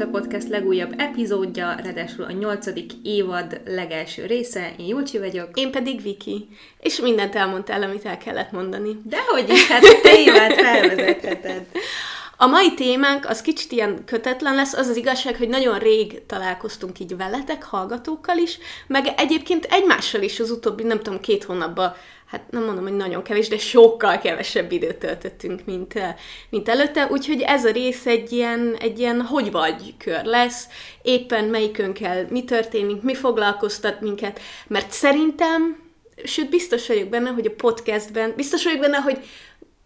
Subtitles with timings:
[0.00, 4.72] A Podcast legújabb epizódja, ráadásul a nyolcadik évad legelső része.
[4.78, 5.48] Én Júlcsi vagyok.
[5.54, 6.48] Én pedig Viki.
[6.78, 8.96] És mindent elmondtál, amit el kellett mondani.
[9.04, 11.66] Dehogy is, hát a témát felvezetheted.
[12.42, 16.98] A mai témánk az kicsit ilyen kötetlen lesz, az az igazság, hogy nagyon rég találkoztunk
[16.98, 21.94] így veletek, hallgatókkal is, meg egyébként egymással is az utóbbi, nem tudom, két hónapban
[22.26, 26.14] hát nem mondom, hogy nagyon kevés, de sokkal kevesebb időt töltöttünk, mint, eh,
[26.50, 30.64] mint előtte, úgyhogy ez a rész egy ilyen, egy ilyen hogy vagy kör lesz,
[31.02, 35.82] éppen melyikünkkel mi történik, mi foglalkoztat minket, mert szerintem,
[36.24, 39.18] sőt biztos vagyok benne, hogy a podcastben, biztos vagyok benne, hogy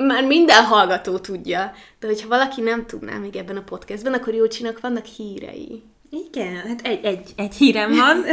[0.06, 4.80] már minden hallgató tudja, de hogyha valaki nem tudná még ebben a podcastben, akkor Jócsinak
[4.80, 5.82] vannak hírei.
[6.10, 8.24] Igen, hát egy, egy, egy hírem van.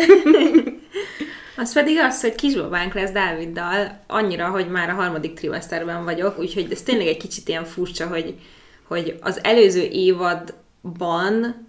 [1.57, 6.71] Az pedig az, hogy kisbabánk lesz Dáviddal, annyira, hogy már a harmadik trimesterben vagyok, úgyhogy
[6.71, 8.35] ez tényleg egy kicsit ilyen furcsa, hogy,
[8.87, 11.67] hogy az előző évadban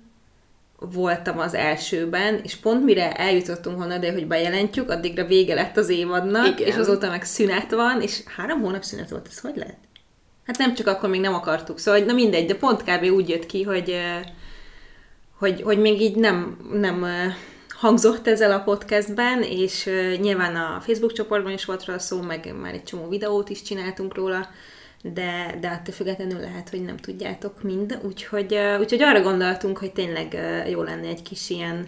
[0.78, 5.88] voltam az elsőben, és pont mire eljutottunk volna de hogy bejelentjük, addigra vége lett az
[5.88, 6.68] évadnak, Igen.
[6.68, 9.78] és azóta meg szünet van, és három hónap szünet volt, ez hogy lehet?
[10.46, 13.04] Hát nem csak akkor még nem akartuk, szóval na mindegy, de pont kb.
[13.04, 13.96] úgy jött ki, hogy,
[15.38, 17.06] hogy, hogy még így nem, nem
[17.68, 22.74] hangzott ezzel a podcastben, és nyilván a Facebook csoportban is volt róla szó, meg már
[22.74, 24.48] egy csomó videót is csináltunk róla,
[25.02, 30.38] de, de attól függetlenül lehet, hogy nem tudjátok mind, úgyhogy, úgyhogy arra gondoltunk, hogy tényleg
[30.70, 31.86] jó lenne egy kis ilyen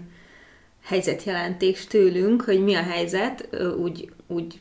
[0.84, 4.60] helyzetjelentés tőlünk, hogy mi a helyzet, úgy, úgy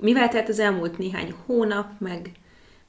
[0.00, 2.30] mivel telt az elmúlt néhány hónap, meg,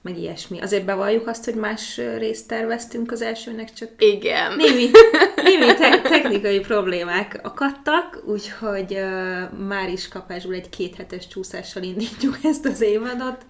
[0.07, 0.59] meg ilyesmi.
[0.59, 4.55] Azért bevalljuk azt, hogy más részt terveztünk az elsőnek, csak Igen.
[4.55, 4.89] némi,
[5.43, 12.65] némi te- technikai problémák akadtak, úgyhogy uh, már is kapásból egy kéthetes csúszással indítjuk ezt
[12.65, 13.45] az évadot.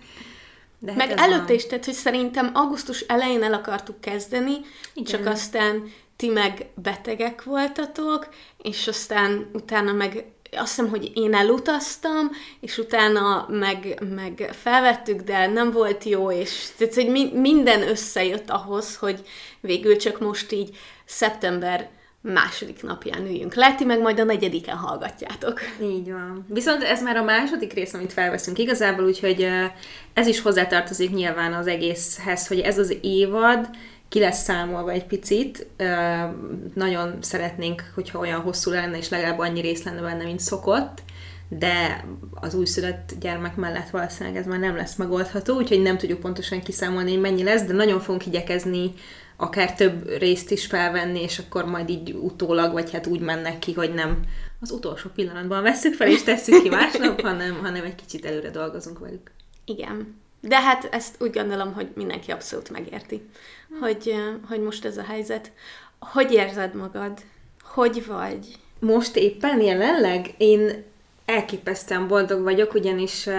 [0.80, 4.54] De hát Meg előtte is, tehát, hogy szerintem augusztus elején el akartuk kezdeni,
[4.94, 5.06] Igen.
[5.06, 8.28] csak aztán ti meg betegek voltatok,
[8.62, 15.48] és aztán utána meg azt hiszem, hogy én elutaztam, és utána meg, meg felvettük, de
[15.48, 19.22] nem volt jó, és tehát, hogy mi, minden összejött ahhoz, hogy
[19.60, 21.90] végül csak most így szeptember
[22.22, 25.60] második napján üljünk le, ti meg majd a negyediken hallgatjátok.
[25.82, 26.46] Így van.
[26.50, 29.48] Viszont ez már a második rész, amit felveszünk igazából, úgyhogy
[30.14, 33.70] ez is hozzátartozik nyilván az egészhez, hogy ez az évad,
[34.10, 35.68] ki lesz számolva egy picit.
[36.74, 41.02] Nagyon szeretnénk, hogyha olyan hosszú lenne, és legalább annyi rész lenne benne, mint szokott,
[41.50, 46.62] de az újszülött gyermek mellett valószínűleg ez már nem lesz megoldható, úgyhogy nem tudjuk pontosan
[46.62, 48.94] kiszámolni, hogy mennyi lesz, de nagyon fogunk igyekezni
[49.38, 53.74] akár több részt is felvenni, és akkor majd így utólag, vagy hát úgy mennek ki,
[53.74, 54.20] hogy nem
[54.60, 59.00] az utolsó pillanatban veszük fel és tesszük ki másnap, hanem, hanem egy kicsit előre dolgozunk
[59.00, 59.32] velük.
[59.66, 60.16] Igen.
[60.42, 63.30] De hát ezt úgy gondolom, hogy mindenki abszolút megérti,
[63.80, 64.16] hogy,
[64.48, 65.52] hogy most ez a helyzet.
[66.00, 67.22] Hogy érzed magad?
[67.64, 68.56] Hogy vagy?
[68.80, 70.84] Most éppen jelenleg én
[71.26, 73.34] elképesztően boldog vagyok, ugyanis uh,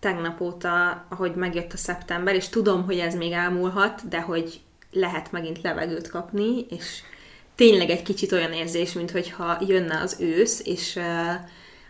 [0.00, 4.60] tegnap óta, ahogy megjött a szeptember, és tudom, hogy ez még elmúlhat, de hogy
[4.92, 7.02] lehet megint levegőt kapni, és
[7.54, 11.34] tényleg egy kicsit olyan érzés, mint hogyha jönne az ősz, és uh,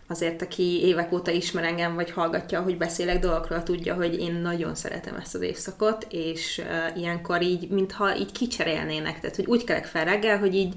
[0.08, 4.74] azért, aki évek óta ismer engem, vagy hallgatja, hogy beszélek dolgokról, tudja, hogy én nagyon
[4.74, 9.84] szeretem ezt az évszakot, és uh, ilyenkor így, mintha így kicserélnének, tehát hogy úgy kelek
[9.84, 10.74] fel reggel, hogy így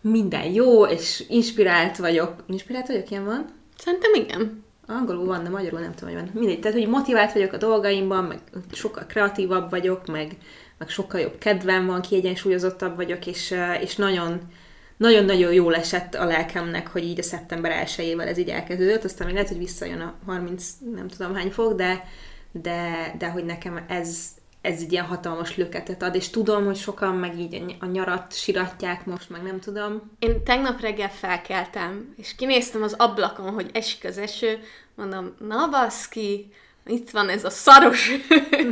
[0.00, 2.34] minden jó, és inspirált vagyok.
[2.46, 3.46] Inspirált vagyok, ilyen van?
[3.76, 4.64] Szerintem igen.
[4.86, 6.30] Angolul van, de magyarul nem tudom, hogy van.
[6.34, 8.38] Mindegy, tehát hogy motivált vagyok a dolgaimban, meg
[8.72, 10.36] sokkal kreatívabb vagyok, meg,
[10.78, 14.40] meg sokkal jobb kedvem van, kiegyensúlyozottabb vagyok, és, és nagyon
[14.96, 19.34] nagyon-nagyon jól esett a lelkemnek, hogy így a szeptember 1 ez így elkezdődött, aztán még
[19.34, 22.04] lehet, hogy visszajön a 30 nem tudom hány fok, de,
[22.52, 24.28] de, de hogy nekem ez,
[24.60, 29.06] ez egy ilyen hatalmas löketet ad, és tudom, hogy sokan meg így a nyarat siratják
[29.06, 30.10] most, meg nem tudom.
[30.18, 34.58] Én tegnap reggel felkeltem, és kinéztem az ablakon, hogy esik az eső,
[34.94, 36.52] mondom, na baszki,
[36.86, 38.10] itt van ez a szaros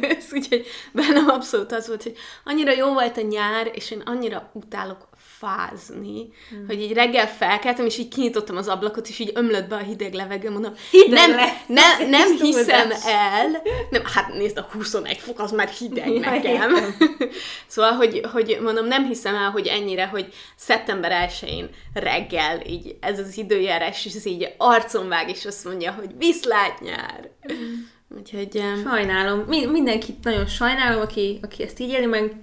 [0.01, 4.51] ez, úgyhogy bennem abszolút az volt, hogy annyira jó volt a nyár, és én annyira
[4.53, 5.09] utálok
[5.45, 6.67] fázni, mm.
[6.67, 10.13] hogy így reggel felkeltem, és így kinyitottam az ablakot, és így ömlött be a hideg
[10.13, 11.63] levegő, mondom, hideg nem, le.
[11.67, 16.75] ne, nem hiszem el, nem, hát nézd, a 21 fok az már hideg ja, nekem.
[17.67, 23.19] szóval, hogy, hogy mondom, nem hiszem el, hogy ennyire, hogy szeptember 1-én reggel így ez
[23.19, 27.31] az időjárás, és ez így arcon vág, és azt mondja, hogy viszlát nyár.
[27.53, 27.73] Mm.
[28.19, 28.63] Úgyhogy...
[28.85, 29.39] Sajnálom.
[29.39, 32.35] Mi, mindenkit nagyon sajnálom, aki, aki ezt így éli meg,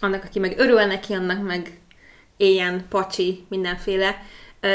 [0.00, 1.81] annak, aki meg örül neki, annak meg
[2.42, 4.22] éljen, pacsi, mindenféle.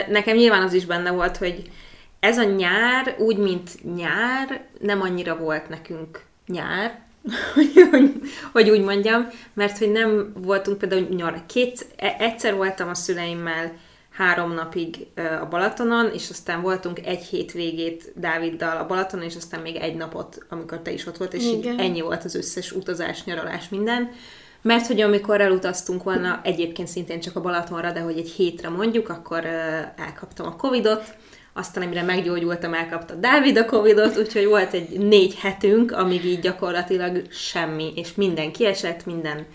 [0.10, 1.72] Nekem nyilván az is benne volt, hogy
[2.20, 7.06] ez a nyár úgy, mint nyár, nem annyira volt nekünk nyár.
[8.52, 13.74] hogy, úgy mondjam, mert hogy nem voltunk például nyar, két, e- egyszer voltam a szüleimmel
[14.12, 15.08] három napig
[15.42, 20.46] a Balatonon, és aztán voltunk egy hétvégét Dáviddal a Balatonon, és aztán még egy napot,
[20.50, 24.12] amikor te is ott volt, és így ennyi volt az összes utazás, nyaralás, minden.
[24.62, 29.10] Mert hogy amikor elutaztunk volna, egyébként szintén csak a Balatonra, de hogy egy hétre mondjuk,
[29.10, 29.46] akkor
[29.96, 31.16] elkaptam a Covidot,
[31.54, 37.22] aztán amire meggyógyultam, elkapta Dávid a Covidot, úgyhogy volt egy négy hetünk, amíg így gyakorlatilag
[37.32, 39.46] semmi, és minden kiesett, minden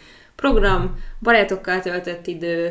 [0.42, 2.70] program, barátokkal töltött idő,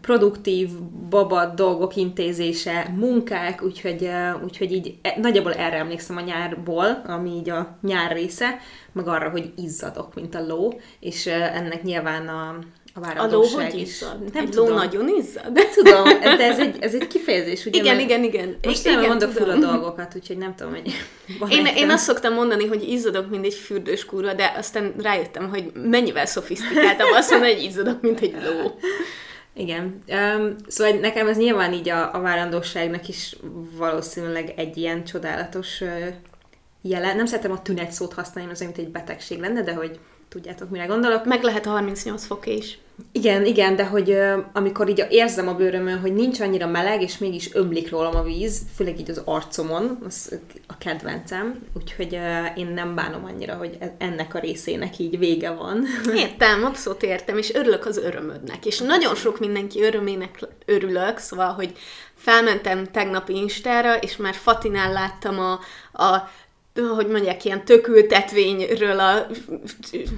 [0.00, 0.70] produktív,
[1.08, 4.10] baba dolgok intézése, munkák, úgyhogy,
[4.44, 8.58] úgyhogy így e, nagyjából erre emlékszem a nyárból, ami így a nyár része,
[8.92, 12.58] meg arra, hogy izzadok, mint a ló, és ennek nyilván a,
[12.96, 13.98] a várandóság a ló hogy is.
[14.00, 14.68] Nem egy tudom.
[14.68, 15.46] ló nagyon izzad?
[15.46, 17.78] De tudom, de ez egy, ez egy kifejezés, ugye?
[17.78, 18.56] Igen, igen, igen.
[18.62, 20.92] Most igen, nem mondok fura dolgokat, úgyhogy nem tudom, hogy...
[21.56, 25.72] Én, én azt szoktam mondani, hogy izzadok, mint egy fürdős kurva, de aztán rájöttem, hogy
[25.74, 28.78] mennyivel szofisztikáltam azt mondani, hogy izzadok, mint egy ló.
[29.54, 30.02] Igen.
[30.08, 33.36] Um, szóval nekem ez nyilván így a, a várandóságnak is
[33.76, 36.06] valószínűleg egy ilyen csodálatos uh,
[36.82, 37.14] jele.
[37.14, 40.84] Nem szeretem a tünet szót használni, az mint egy betegség lenne, de hogy tudjátok, mire
[40.84, 41.24] gondolok.
[41.24, 42.78] Meg lehet a 38 fok is.
[43.12, 44.18] Igen, igen, de hogy
[44.52, 48.62] amikor így érzem a bőrömön, hogy nincs annyira meleg, és mégis ömlik rólam a víz,
[48.74, 52.18] főleg így az arcomon, az a kedvencem, úgyhogy
[52.56, 55.84] én nem bánom annyira, hogy e- ennek a részének így vége van.
[56.16, 61.72] Értem, abszolút értem, és örülök az örömödnek, és nagyon sok mindenki örömének örülök, szóval, hogy
[62.14, 65.52] felmentem tegnap Instára, és már Fatinál láttam a,
[66.02, 66.30] a
[66.94, 69.26] hogy mondják, ilyen tökültetvényről a,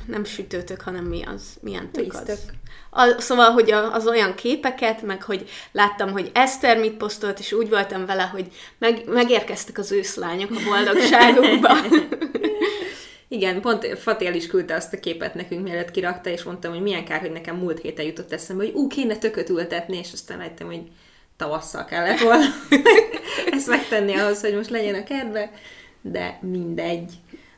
[0.06, 2.38] nem sütőtök, hanem mi az, milyen tök az?
[2.90, 7.52] A, szóval, hogy a, az olyan képeket, meg hogy láttam, hogy Eszter mit posztolt, és
[7.52, 8.46] úgy voltam vele, hogy
[8.78, 11.76] meg, megérkeztek az őszlányok a boldogságukba.
[13.30, 17.04] Igen, pont Fatél is küldte azt a képet nekünk, mielőtt kirakta, és mondtam, hogy milyen
[17.04, 20.66] kár, hogy nekem múlt héten jutott eszembe, hogy ú, kéne tököt ültetni, és aztán láttam,
[20.66, 20.82] hogy
[21.36, 22.44] tavasszal kellett volna
[23.52, 25.50] ezt megtenni ahhoz, hogy most legyen a kertbe
[26.02, 27.12] de mindegy.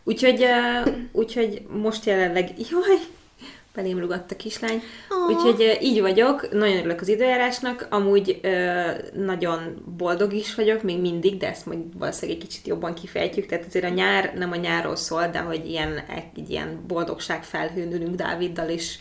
[0.04, 2.98] Úgyhogy, uh, úgyhogy most jelenleg, jaj,
[3.74, 4.82] belém rugott a kislány.
[5.10, 5.36] Oh.
[5.36, 11.00] Úgyhogy uh, így vagyok, nagyon örülök az időjárásnak, amúgy uh, nagyon boldog is vagyok, még
[11.00, 14.56] mindig, de ezt majd valószínűleg egy kicsit jobban kifejtjük, tehát azért a nyár nem a
[14.56, 15.98] nyárról szól, de hogy ilyen,
[16.36, 18.98] egy ilyen boldogság felhőn ülünk Dáviddal, és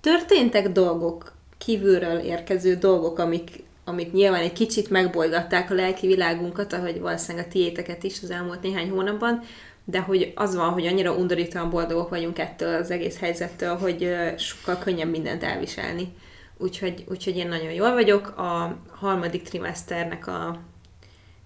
[0.00, 7.00] történtek dolgok, kívülről érkező dolgok, amik amik nyilván egy kicsit megbolygatták a lelki világunkat, ahogy
[7.00, 9.42] valószínűleg a tiéteket is az elmúlt néhány hónapban,
[9.84, 14.78] de hogy az van, hogy annyira undorítóan boldogok vagyunk ettől az egész helyzettől, hogy sokkal
[14.78, 16.12] könnyebb mindent elviselni.
[16.58, 18.38] Úgyhogy, úgyhogy én nagyon jól vagyok.
[18.38, 20.60] A harmadik trimeszternek a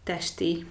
[0.05, 0.67] testi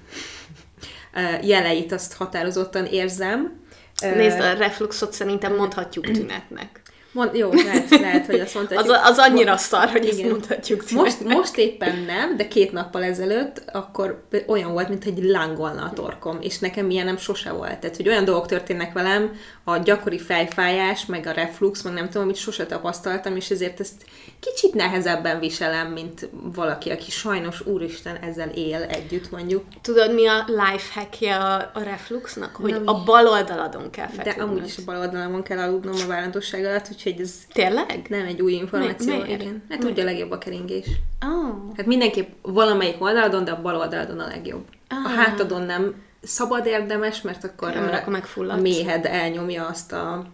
[1.42, 3.62] jeleit azt határozottan érzem.
[4.02, 6.81] Nézd, a refluxot szerintem mondhatjuk tünetnek.
[7.13, 8.80] Mond, jó, lehet, lehet, hogy azt mondta.
[8.80, 10.19] az, az annyira szar, hogy igen.
[10.19, 10.92] ezt mondhatjuk.
[10.92, 15.94] Most, most éppen nem, de két nappal ezelőtt akkor olyan volt, mint hogy lángolna a
[15.94, 17.77] torkom, és nekem ilyen nem sose volt.
[17.80, 19.31] Tehát, hogy olyan dolgok történnek velem,
[19.63, 24.05] a gyakori fejfájás, meg a reflux, meg nem tudom, amit sose tapasztaltam, és ezért ezt
[24.39, 29.63] kicsit nehezebben viselem, mint valaki, aki sajnos, úristen, ezzel él együtt, mondjuk.
[29.82, 32.55] Tudod, mi a life hackje a, a refluxnak?
[32.55, 32.84] Hogy Nem.
[32.86, 34.36] a bal oldaladon kell feküdnöd.
[34.36, 38.05] De amúgy is a bal oldalamon kell aludnom a várandóság alatt, úgyhogy ez Tényleg?
[38.10, 39.15] nem egy új információ.
[39.15, 39.41] Mi, miért?
[39.41, 39.63] Igen.
[39.69, 40.86] Hát tudja a legjobb a keringés.
[41.25, 41.75] Oh.
[41.75, 44.63] Hát mindenképp valamelyik oldaladon, de a bal oldaladon a legjobb.
[44.88, 45.05] Ah.
[45.05, 50.25] A hátadon nem szabad érdemes, mert akkor, nem, a, akkor a méhed elnyomja azt a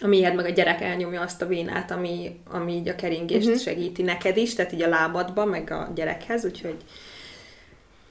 [0.00, 3.62] a méhed meg a gyerek elnyomja azt a vénát, ami, ami így a keringést uh-huh.
[3.62, 6.76] segíti neked is, tehát így a lábadba, meg a gyerekhez, úgyhogy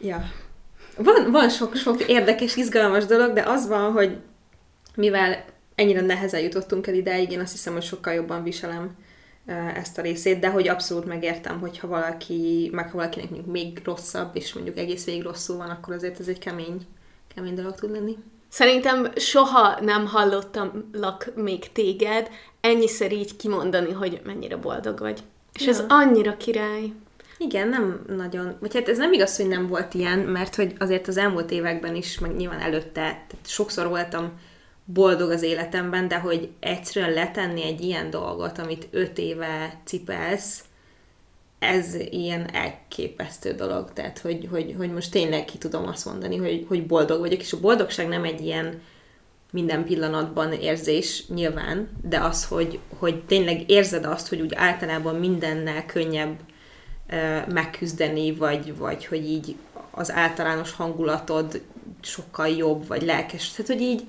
[0.02, 0.32] ja.
[0.98, 4.18] Van, van sok-sok érdekes, izgalmas dolog, de az van, hogy
[4.96, 5.46] mivel
[5.76, 8.96] ennyire nehezen jutottunk el ideig, én azt hiszem, hogy sokkal jobban viselem
[9.76, 14.54] ezt a részét, de hogy abszolút megértem, hogyha valaki, meg ha valakinek még rosszabb, és
[14.54, 16.82] mondjuk egész végig rosszul van, akkor azért ez egy kemény,
[17.36, 18.18] kemény dolog tud lenni.
[18.50, 22.30] Szerintem soha nem hallottam lak még téged
[22.62, 25.20] ennyiszer így kimondani, hogy mennyire boldog vagy.
[25.54, 25.70] És ja.
[25.70, 26.92] ez annyira király.
[27.38, 31.08] Igen, nem nagyon, vagy hát ez nem igaz, hogy nem volt ilyen, mert hogy azért
[31.08, 34.32] az elmúlt években is, meg nyilván előtte, tehát sokszor voltam
[34.86, 40.64] boldog az életemben, de hogy egyszerűen letenni egy ilyen dolgot, amit öt éve cipelsz,
[41.60, 46.66] ez ilyen elképesztő dolog, tehát hogy, hogy, hogy most tényleg ki tudom azt mondani, hogy,
[46.68, 48.82] hogy boldog vagyok, és a boldogság nem egy ilyen
[49.52, 55.86] minden pillanatban érzés nyilván, de az, hogy, hogy tényleg érzed azt, hogy úgy általában mindennel
[55.86, 56.40] könnyebb
[57.12, 59.56] uh, megküzdeni, vagy, vagy hogy így
[59.92, 61.62] az általános hangulatod
[62.02, 63.52] sokkal jobb, vagy lelkes.
[63.52, 64.04] Tehát, hogy így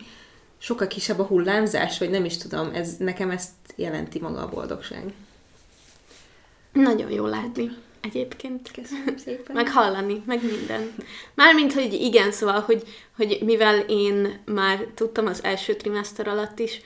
[0.58, 5.12] sokkal kisebb a hullámzás, vagy nem is tudom, ez, nekem ezt jelenti maga a boldogság.
[6.72, 7.70] Nagyon jó látni
[8.00, 8.70] egyébként.
[8.70, 9.56] Köszönöm szépen.
[9.56, 10.94] Meg hallani, meg minden.
[11.34, 12.82] Mármint, hogy igen, szóval, hogy,
[13.16, 16.80] hogy mivel én már tudtam az első trimester alatt is,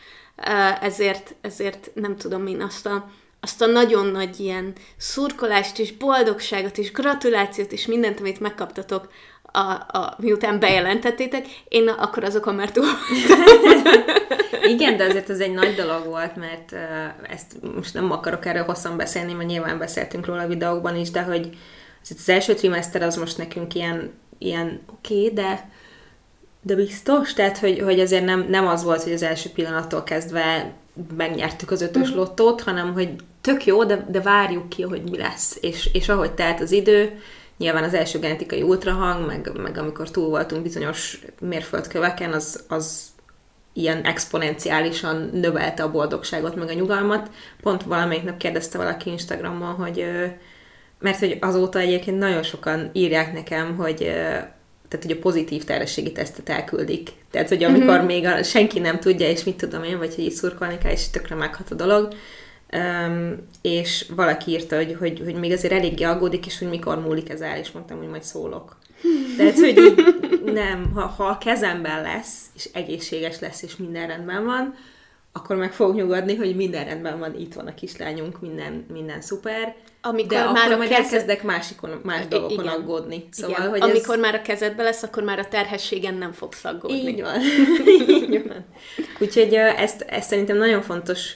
[0.81, 3.11] ezért, ezért nem tudom én azt a,
[3.41, 9.13] azt a nagyon nagy ilyen szurkolást és boldogságot és gratulációt és mindent, amit megkaptatok
[9.53, 9.59] a,
[9.99, 12.85] a, miután bejelentettétek, én akkor azokon már túl
[14.75, 18.65] Igen, de azért ez egy nagy dolog volt, mert uh, ezt most nem akarok erről
[18.65, 21.51] hosszan beszélni, mert nyilván beszéltünk róla a videókban is, de hogy
[22.03, 25.71] az első trimester az most nekünk ilyen, ilyen oké, okay, de
[26.63, 27.33] de biztos?
[27.33, 30.73] Tehát, hogy, hogy azért nem, nem az volt, hogy az első pillanattól kezdve
[31.17, 32.17] megnyertük az ötös uh-huh.
[32.17, 33.09] lottót, hanem hogy
[33.41, 35.59] tök jó, de, de várjuk ki, hogy mi lesz.
[35.61, 37.21] És, és ahogy telt az idő,
[37.61, 43.07] nyilván az első genetikai ultrahang, meg, meg amikor túl voltunk bizonyos mérföldköveken, az, az
[43.73, 47.31] ilyen exponenciálisan növelte a boldogságot, meg a nyugalmat.
[47.63, 50.05] Pont valamelyik nap kérdezte valaki Instagramon, hogy
[50.99, 53.97] mert hogy azóta egyébként nagyon sokan írják nekem, hogy
[54.89, 57.11] tehát, hogy a pozitív terhességi tesztet elküldik.
[57.31, 58.07] Tehát, hogy amikor mm-hmm.
[58.07, 61.11] még a, senki nem tudja, és mit tudom én, vagy hogy így szurkolni kell, és
[61.11, 62.15] tökre meghat a dolog,
[62.77, 67.31] Um, és valaki írta, hogy, hogy, hogy még azért eléggé aggódik, és hogy mikor múlik
[67.31, 68.77] ez el, és mondtam, hogy majd szólok.
[69.37, 70.05] Tehát, hogy így,
[70.45, 74.75] nem, ha, ha a kezemben lesz, és egészséges lesz, és minden rendben van,
[75.33, 79.75] akkor meg fog nyugodni, hogy minden rendben van, itt van a kislányunk, minden, minden szuper.
[80.03, 81.05] Amikor de már akkor a majd kezed...
[81.05, 82.75] elkezdek másikon, más dolgokon igen.
[82.75, 83.29] aggódni.
[83.31, 83.71] Szóval, igen.
[83.71, 84.21] hogy Amikor ez...
[84.21, 87.09] már a kezedbe lesz, akkor már a terhességen nem fogsz aggódni.
[87.09, 87.41] Így van.
[88.09, 88.65] Így van.
[89.19, 91.33] Úgyhogy ezt, ezt szerintem nagyon fontos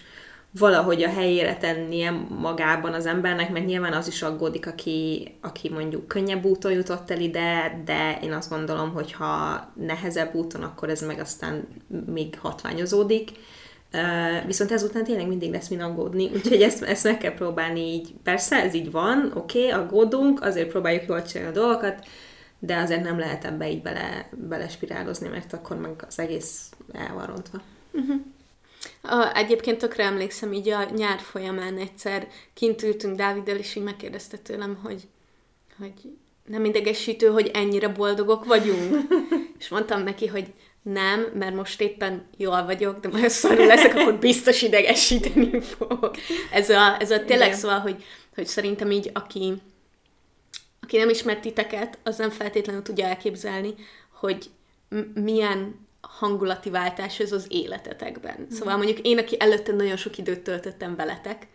[0.59, 6.09] valahogy a helyére tennie magában az embernek, mert nyilván az is aggódik, aki, aki mondjuk
[6.09, 11.01] könnyebb úton jutott el ide, de én azt gondolom, hogy ha nehezebb úton, akkor ez
[11.01, 11.69] meg aztán
[12.07, 13.31] még hatványozódik.
[13.93, 18.15] Uh, viszont ezután tényleg mindig lesz min aggódni, úgyhogy ezt, ezt meg kell próbálni így.
[18.23, 22.07] Persze, ez így van, oké, okay, aggódunk, azért próbáljuk jól csinálni a dolgokat,
[22.59, 27.27] de azért nem lehet ebbe így bele, belespirálozni, mert akkor meg az egész el van
[27.27, 27.61] rontva.
[27.93, 28.21] Uh-huh.
[29.03, 34.37] A, egyébként tökre emlékszem, így a nyár folyamán egyszer kint ültünk Dáviddel, és így megkérdezte
[34.37, 35.03] tőlem, hogy,
[35.79, 35.93] hogy
[36.47, 38.97] nem idegesítő, hogy ennyire boldogok vagyunk.
[39.59, 44.19] és mondtam neki, hogy nem, mert most éppen jól vagyok, de majd szarul leszek, akkor
[44.19, 46.11] biztos idegesíteni fog.
[46.51, 47.59] Ez a, ez a tényleg Igen.
[47.59, 49.53] szóval, hogy, hogy szerintem így, aki,
[50.81, 53.75] aki nem ismert titeket, az nem feltétlenül tudja elképzelni,
[54.13, 54.51] hogy
[54.89, 58.37] m- milyen hangulati váltás ez az életetekben.
[58.41, 58.55] Mm.
[58.55, 61.49] Szóval mondjuk én, aki előtte nagyon sok időt töltöttem veletek,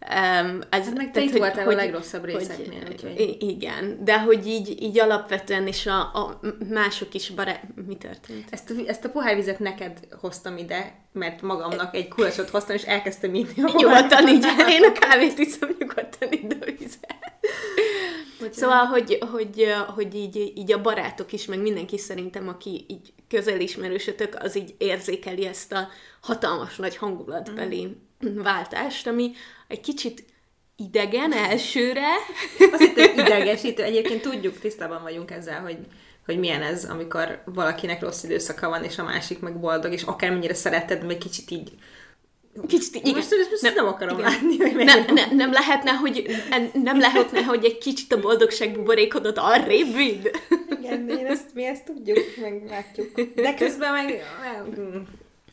[0.00, 2.80] Um, ez, hát meg te itt voltál hogy, a legrosszabb részeknél.
[2.80, 3.36] Hogy, úgyhogy.
[3.40, 7.60] Igen, de hogy így, így alapvetően, és a, a mások is bará...
[7.86, 8.44] Mi történt?
[8.50, 13.34] Ezt a, ezt a pohárvizet neked hoztam ide, mert magamnak egy kulacsot hoztam, és elkezdtem
[13.34, 14.44] inni a Nyugodtan így,
[14.76, 17.14] én a kávét iszom, nyugodtan idd a vizet.
[18.50, 24.36] Szóval, hogy, hogy, hogy így, így a barátok is, meg mindenki szerintem, aki így közelismerősötök,
[24.40, 25.88] az így érzékeli ezt a
[26.20, 27.90] hatalmas nagy hangulatbeli mm.
[28.20, 29.32] Váltást, ami
[29.68, 30.24] egy kicsit
[30.76, 32.08] idegen elsőre.
[32.72, 33.82] Azt hittem idegesítő.
[33.82, 35.78] Egyébként tudjuk, tisztában vagyunk ezzel, hogy,
[36.26, 40.54] hogy milyen ez, amikor valakinek rossz időszaka van, és a másik meg boldog, és akármennyire
[40.54, 41.72] szereted, még kicsit így
[42.66, 43.14] Kicsit, igen.
[43.14, 44.30] Most, most nem, nem akarom igen.
[44.30, 46.26] látni, hogy ne, ne, nem lehetne, hogy
[46.72, 50.26] nem lehetne, hogy egy kicsit a boldogság buborékodat arrébb vidd?
[50.80, 53.20] Igen, én ezt, mi ezt tudjuk, meg látjuk.
[53.34, 54.22] De közben meg...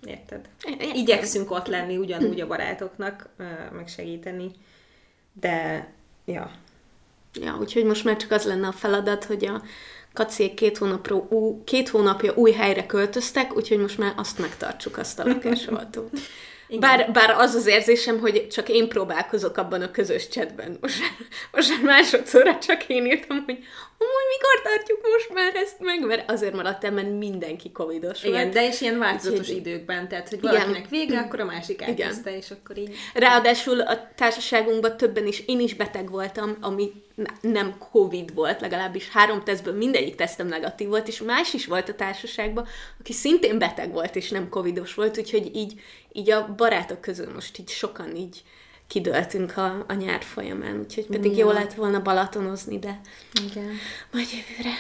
[0.06, 0.50] Érted?
[0.64, 0.96] Érted.
[0.96, 3.30] Igyekszünk ott lenni ugyanúgy a barátoknak,
[3.72, 4.52] meg segíteni.
[5.34, 5.88] De,
[6.26, 6.52] ja.
[7.34, 9.62] Ja, úgyhogy most már csak az lenne a feladat, hogy a
[10.14, 15.20] kacék két, hónapra, ú, két hónapja új helyre költöztek, úgyhogy most már azt megtartsuk, azt
[15.20, 16.20] a lakásoltót.
[16.80, 20.78] Bár, bár az az érzésem, hogy csak én próbálkozok abban a közös chatben.
[20.82, 21.00] Most,
[21.52, 23.58] most már másodszorra csak én írtam, hogy
[23.98, 28.42] amúgy mikor tartjuk most már ezt meg, mert azért maradt el, mert mindenki covidos Igen,
[28.42, 28.54] volt.
[28.54, 29.56] de és ilyen változatos Úgyhogy...
[29.56, 30.88] időkben, tehát hogy valakinek igen.
[30.90, 32.96] vége, akkor a másik elkezdte, és akkor így...
[33.14, 36.92] Ráadásul a társaságunkban többen is, én is beteg voltam, ami
[37.42, 41.96] nem Covid volt, legalábbis három tesztből mindegyik tesztem negatív volt, és más is volt a
[41.96, 42.68] társaságban,
[43.00, 47.58] aki szintén beteg volt, és nem Covidos volt, úgyhogy így, így a barátok közül most
[47.58, 48.44] így sokan így
[48.88, 51.46] kidöltünk a, a nyár folyamán, úgyhogy pedig ja.
[51.46, 53.02] jó lett volna balatonozni, de
[53.50, 53.72] Igen.
[54.12, 54.76] majd jövőre.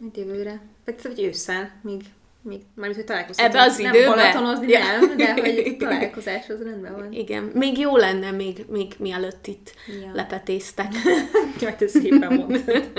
[0.00, 0.60] Majd jövőre.
[0.84, 2.02] Vagy, vagy ősszel, még,
[2.48, 3.54] még mármint, hogy találkozhatunk.
[3.54, 4.00] Ebbe az időben?
[4.00, 4.78] Nem balatonozni ja.
[4.78, 7.12] nem, de hogy találkozás az rendben van.
[7.12, 10.10] Igen, még jó lenne, még, még mielőtt itt ja.
[10.14, 10.92] lepetéztek.
[11.60, 12.90] Majd ezt szépen mondtad.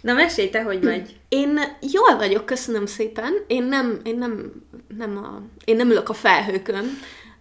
[0.00, 1.16] Na mesélj te, hogy vagy.
[1.28, 1.60] Én
[1.92, 3.32] jól vagyok, köszönöm szépen.
[3.46, 4.52] Én nem, én nem,
[4.98, 6.84] nem, a, én nem ülök a felhőkön,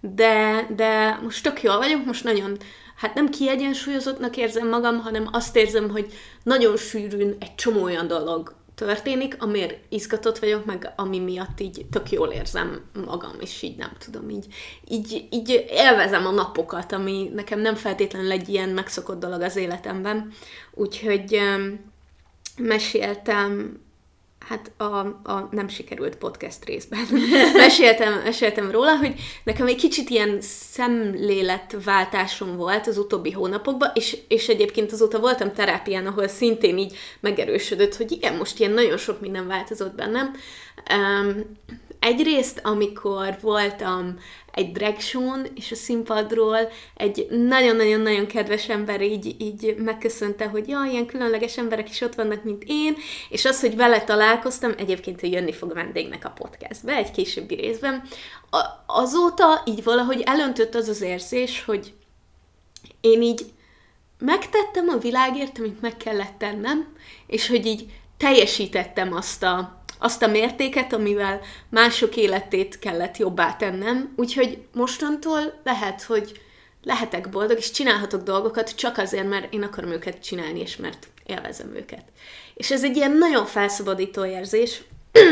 [0.02, 2.58] de, de most tök jól vagyok, most nagyon,
[2.96, 8.56] hát nem kiegyensúlyozottnak érzem magam, hanem azt érzem, hogy nagyon sűrűn egy csomó olyan dolog
[8.76, 13.92] történik, amiért izgatott vagyok, meg ami miatt így tök jól érzem magam, és így nem
[14.00, 14.46] tudom, így,
[14.88, 20.32] így, így élvezem a napokat, ami nekem nem feltétlenül egy ilyen megszokott dolog az életemben.
[20.74, 21.40] Úgyhogy
[22.58, 23.80] meséltem
[24.48, 24.84] hát a,
[25.24, 27.00] a nem sikerült podcast részben
[27.54, 34.48] meséltem, meséltem róla, hogy nekem egy kicsit ilyen szemléletváltásom volt az utóbbi hónapokban, és, és
[34.48, 39.48] egyébként azóta voltam terápián, ahol szintén így megerősödött, hogy igen, most ilyen nagyon sok minden
[39.48, 40.36] változott bennem.
[42.06, 44.18] Egyrészt, amikor voltam
[44.52, 50.84] egy drag show és a színpadról egy nagyon-nagyon-nagyon kedves ember így, így megköszönte, hogy ja,
[50.92, 52.96] ilyen különleges emberek is ott vannak, mint én,
[53.30, 57.56] és az, hogy vele találkoztam, egyébként, hogy jönni fog a vendégnek a podcastbe, egy későbbi
[57.56, 58.04] részben,
[58.50, 61.94] a- azóta így valahogy elöntött az az érzés, hogy
[63.02, 63.46] én így
[64.20, 66.88] megtettem a világért, amit meg kellett tennem,
[67.28, 67.86] és hogy így
[68.18, 76.04] teljesítettem azt a, azt a mértéket, amivel mások életét kellett jobbá tennem, úgyhogy mostantól lehet,
[76.04, 76.42] hogy
[76.84, 81.76] lehetek boldog, és csinálhatok dolgokat csak azért, mert én akarom őket csinálni, és mert élvezem
[81.76, 82.04] őket.
[82.54, 84.82] És ez egy ilyen nagyon felszabadító érzés,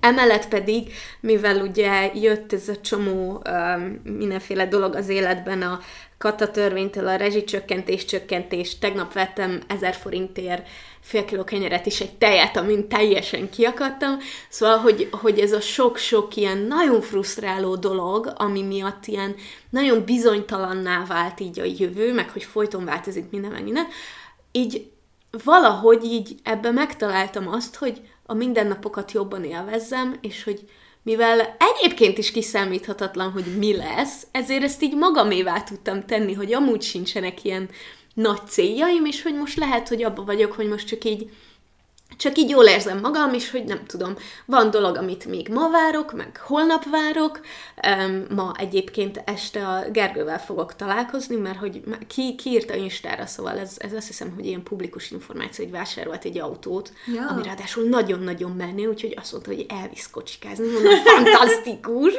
[0.00, 5.80] Emellett pedig, mivel ugye jött ez a csomó um, mindenféle dolog az életben, a
[6.20, 10.68] kata törvénytől a rezsicsökkentés, csökkentés, tegnap vettem 1000 forintért
[11.00, 14.18] fél kiló kenyeret is egy tejet, amin teljesen kiakadtam.
[14.48, 19.34] Szóval, hogy, hogy ez a sok-sok ilyen nagyon frusztráló dolog, ami miatt ilyen
[19.70, 23.86] nagyon bizonytalanná vált így a jövő, meg hogy folyton változik minden, meg minden,
[24.52, 24.90] így
[25.44, 30.68] valahogy így ebbe megtaláltam azt, hogy a mindennapokat jobban élvezzem, és hogy
[31.02, 36.82] mivel egyébként is kiszámíthatatlan, hogy mi lesz, ezért ezt így magamévá tudtam tenni, hogy amúgy
[36.82, 37.68] sincsenek ilyen
[38.14, 41.30] nagy céljaim, és hogy most lehet, hogy abba vagyok, hogy most csak így
[42.16, 46.12] csak így jól érzem magam, és hogy nem tudom, van dolog, amit még ma várok,
[46.12, 47.40] meg holnap várok.
[48.34, 53.74] Ma egyébként este a Gergővel fogok találkozni, mert hogy ki, ki írta Instára, szóval ez,
[53.78, 57.26] ez azt hiszem, hogy ilyen publikus információ, hogy vásárolt egy autót, ja.
[57.28, 62.14] ami ráadásul nagyon-nagyon menő, úgyhogy azt mondta, hogy elvisz kocsikázni, mondom, fantasztikus!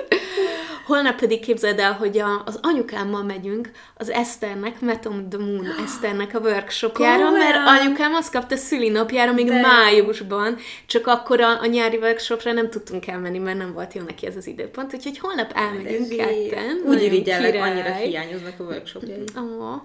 [0.86, 6.36] Holnap pedig képzeld el, hogy a, az anyukámmal megyünk az Eszternek, Metom the Moon Eszternek
[6.36, 7.48] a workshopjára, Komolyan?
[7.48, 9.62] mert anyukám azt kapta szülinapjára még De.
[9.82, 14.26] Májusban, csak akkor a, a nyári workshopra nem tudtunk elmenni, mert nem volt jó neki
[14.26, 16.82] ez az időpont, úgyhogy holnap elmegyünk ketten.
[16.86, 19.24] Úgy irigyellek, annyira hiányoznak a workshopjai.
[19.36, 19.82] Oh.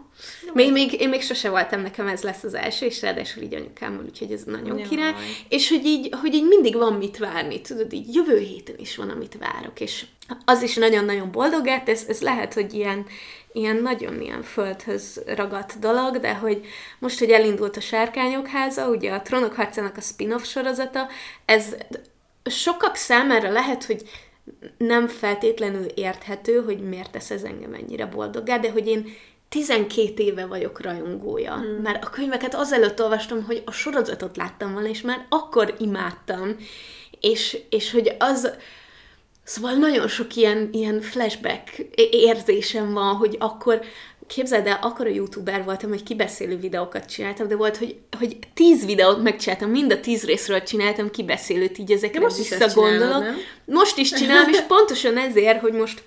[0.53, 4.05] Még, még, én még sose voltam, nekem ez lesz az első, és ráadásul így anyukámmal,
[4.05, 4.89] úgyhogy ez nagyon Jaj.
[4.89, 5.15] király.
[5.49, 9.09] És hogy így, hogy így mindig van mit várni, tudod, így jövő héten is van,
[9.09, 10.05] amit várok, és
[10.45, 13.07] az is nagyon-nagyon boldogát, ez, ez lehet, hogy ilyen,
[13.57, 16.67] ilyen nagyon ilyen földhöz ragadt dolog, de hogy
[16.99, 21.09] most, hogy elindult a Sárkányok háza, ugye a Trónok harcának a spin-off sorozata,
[21.45, 21.77] ez
[22.45, 24.03] sokak számára lehet, hogy
[24.79, 29.07] nem feltétlenül érthető, hogy miért tesz ez engem ennyire boldoggá, de hogy én
[29.49, 31.83] 12 éve vagyok rajongója, hmm.
[31.83, 36.57] mert a könyveket azelőtt olvastam, hogy a sorozatot láttam volna, és már akkor imádtam,
[37.21, 38.51] és, és hogy az,
[39.47, 41.79] Szóval nagyon sok ilyen, ilyen flashback
[42.11, 43.81] érzésem van, hogy akkor,
[44.27, 48.85] képzeld el, akkor a youtuber voltam, hogy kibeszélő videókat csináltam, de volt, hogy, hogy tíz
[48.85, 53.25] videót megcsináltam, mind a tíz részről csináltam kibeszélőt, így ezekre most visszagondolok.
[53.65, 56.03] Most is csinálom, és pontosan ezért, hogy most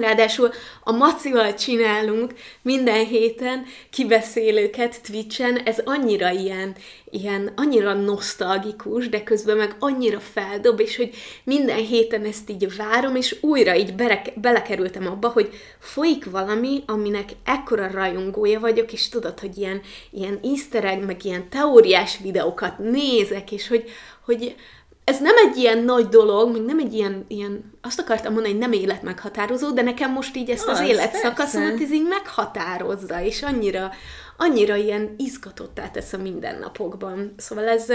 [0.00, 0.50] Ráadásul
[0.82, 6.74] a Macival csinálunk minden héten kibeszélőket Twitchen, ez annyira ilyen,
[7.10, 13.16] ilyen, annyira nosztalgikus, de közben meg annyira feldob, és hogy minden héten ezt így várom,
[13.16, 19.40] és újra így berek, belekerültem abba, hogy folyik valami, aminek ekkora rajongója vagyok, és tudod,
[19.40, 23.90] hogy ilyen, ilyen easter egg, meg ilyen teóriás videókat nézek, és hogy,
[24.24, 24.54] hogy
[25.04, 28.62] ez nem egy ilyen nagy dolog, még nem egy ilyen, ilyen azt akartam mondani, hogy
[28.62, 33.90] nem életmeghatározó, de nekem most így ezt az, az életszakaszomat ez így meghatározza, és annyira,
[34.36, 37.34] annyira ilyen izgatottá tesz a mindennapokban.
[37.36, 37.86] Szóval ez...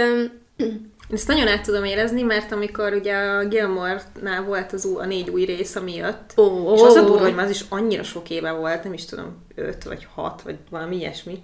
[1.12, 5.44] Ezt nagyon át tudom érezni, mert amikor ugye a Gilmore-nál volt az a négy új
[5.44, 8.52] rész, ami jött, oh, és az a durva, hogy már az is annyira sok éve
[8.52, 11.42] volt, nem is tudom, öt vagy hat, vagy valami ilyesmi,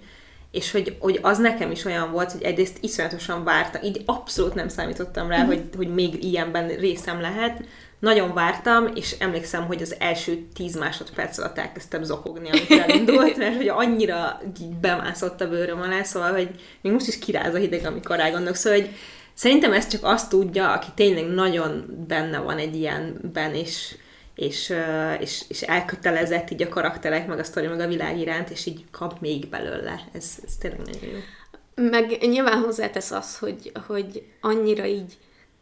[0.55, 4.67] és hogy, hogy az nekem is olyan volt, hogy egyrészt iszonyatosan vártam, így abszolút nem
[4.67, 5.45] számítottam rá, mm.
[5.45, 7.63] hogy, hogy még ilyenben részem lehet,
[7.99, 13.55] nagyon vártam, és emlékszem, hogy az első tíz másodperc alatt elkezdtem zokogni, amikor elindult, mert
[13.55, 16.49] hogy annyira így bemászott a bőröm alá, szóval, hogy
[16.81, 18.89] még most is kiráz a hideg, amikor rá gondolok, szóval, hogy
[19.33, 23.95] szerintem ezt csak azt tudja, aki tényleg nagyon benne van egy ilyenben, és,
[24.35, 24.73] és,
[25.19, 28.85] és, és elkötelezett így a karakterek, meg a sztori, meg a világ iránt, és így
[28.91, 30.01] kap még belőle.
[30.13, 31.19] Ez, ez tényleg nagyon jó.
[31.89, 35.17] Meg nyilván hozzátesz az, hogy, hogy annyira így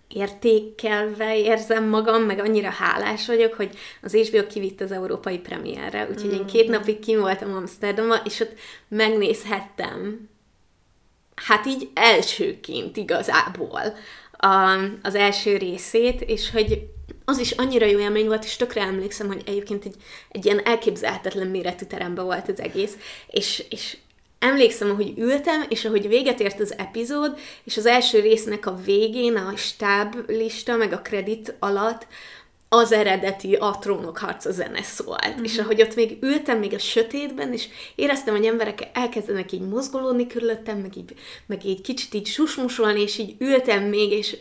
[0.07, 6.31] értékelve érzem magam, meg annyira hálás vagyok, hogy az HBO kivitt az európai premierre, úgyhogy
[6.31, 6.33] mm.
[6.33, 8.53] én két napig kim voltam Amsterdamban, és ott
[8.87, 10.29] megnézhettem
[11.35, 13.81] hát így elsőként igazából
[14.31, 16.87] a, az első részét, és hogy
[17.25, 19.95] az is annyira jó élmény volt, és tökre emlékszem, hogy egyébként egy,
[20.29, 22.93] egy ilyen elképzelhetetlen méretű teremben volt az egész,
[23.27, 23.97] és, és
[24.39, 29.35] emlékszem, hogy ültem, és ahogy véget ért az epizód, és az első résznek a végén
[29.35, 32.07] a stáb lista, meg a kredit alatt
[32.69, 35.29] az eredeti A trónok harca zene szólt.
[35.29, 35.43] Mm-hmm.
[35.43, 40.27] És ahogy ott még ültem, még a sötétben, és éreztem, hogy emberek elkezdenek így mozgolódni
[40.27, 41.13] körülöttem, meg így,
[41.45, 44.37] meg így kicsit így susmusolni, és így ültem még, és,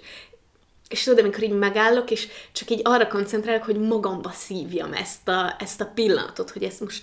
[0.93, 5.57] és tudod, amikor így megállok, és csak így arra koncentrálok, hogy magamba szívjam ezt a,
[5.59, 7.03] ezt a pillanatot, hogy ezt most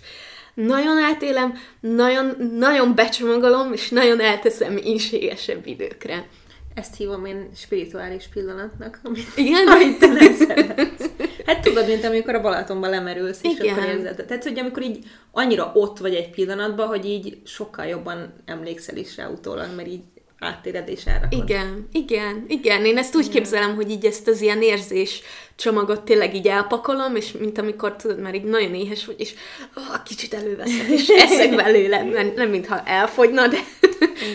[0.53, 6.27] nagyon átélem, nagyon, nagyon becsomagolom, és nagyon elteszem ínségesebb időkre.
[6.73, 9.67] Ezt hívom én spirituális pillanatnak, amit, Igen?
[9.73, 11.09] amit te nem szeretsz.
[11.45, 13.73] Hát tudod, mint amikor a Balatonban lemerülsz, és Igen.
[13.73, 14.25] akkor érzed.
[14.25, 19.17] Tehát, hogy amikor így annyira ott vagy egy pillanatban, hogy így sokkal jobban emlékszel is
[19.17, 20.03] rá utólag, mert így
[20.39, 21.43] áttéred és elrakod.
[21.43, 22.85] Igen, igen, igen.
[22.85, 23.35] Én ezt úgy igen.
[23.35, 25.21] képzelem, hogy így ezt az ilyen érzés
[25.55, 29.33] csomagot tényleg így elpakolom, és mint amikor tudod, már így nagyon éhes vagy, és
[29.75, 33.57] oh, kicsit előveszem, és eszek belőle, nem, nem mintha elfogyna, de,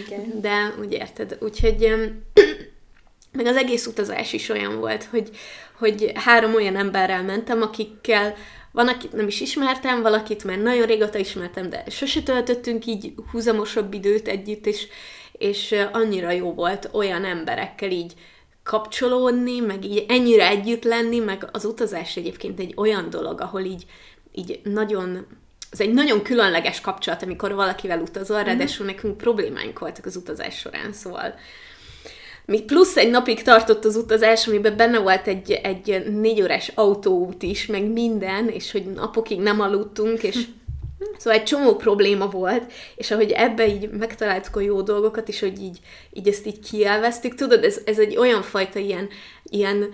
[0.06, 0.40] igen.
[0.40, 1.38] de úgy érted.
[1.40, 1.94] Úgyhogy
[3.36, 5.30] meg az egész utazás is olyan volt, hogy,
[5.78, 8.34] hogy három olyan emberrel mentem, akikkel
[8.72, 13.92] van, akit nem is ismertem, valakit már nagyon régóta ismertem, de sose töltöttünk így húzamosabb
[13.92, 14.86] időt együtt, és,
[15.38, 18.14] és annyira jó volt olyan emberekkel így
[18.62, 23.86] kapcsolódni, meg így ennyire együtt lenni, meg az utazás egyébként egy olyan dolog, ahol így,
[24.32, 25.26] így nagyon
[25.70, 28.46] ez egy nagyon különleges kapcsolat, amikor valakivel utazol, mm-hmm.
[28.46, 31.34] ráadásul nekünk problémáink voltak az utazás során, szóval
[32.46, 37.42] még plusz egy napig tartott az utazás, amiben benne volt egy, egy négy órás autóút
[37.42, 40.46] is, meg minden, és hogy napokig nem aludtunk, és
[41.16, 45.62] Szóval egy csomó probléma volt, és ahogy ebbe így megtaláltuk a jó dolgokat, és hogy
[45.62, 45.78] így,
[46.12, 49.08] így ezt így kielveztük, tudod, ez, ez egy olyan fajta ilyen,
[49.44, 49.92] ilyen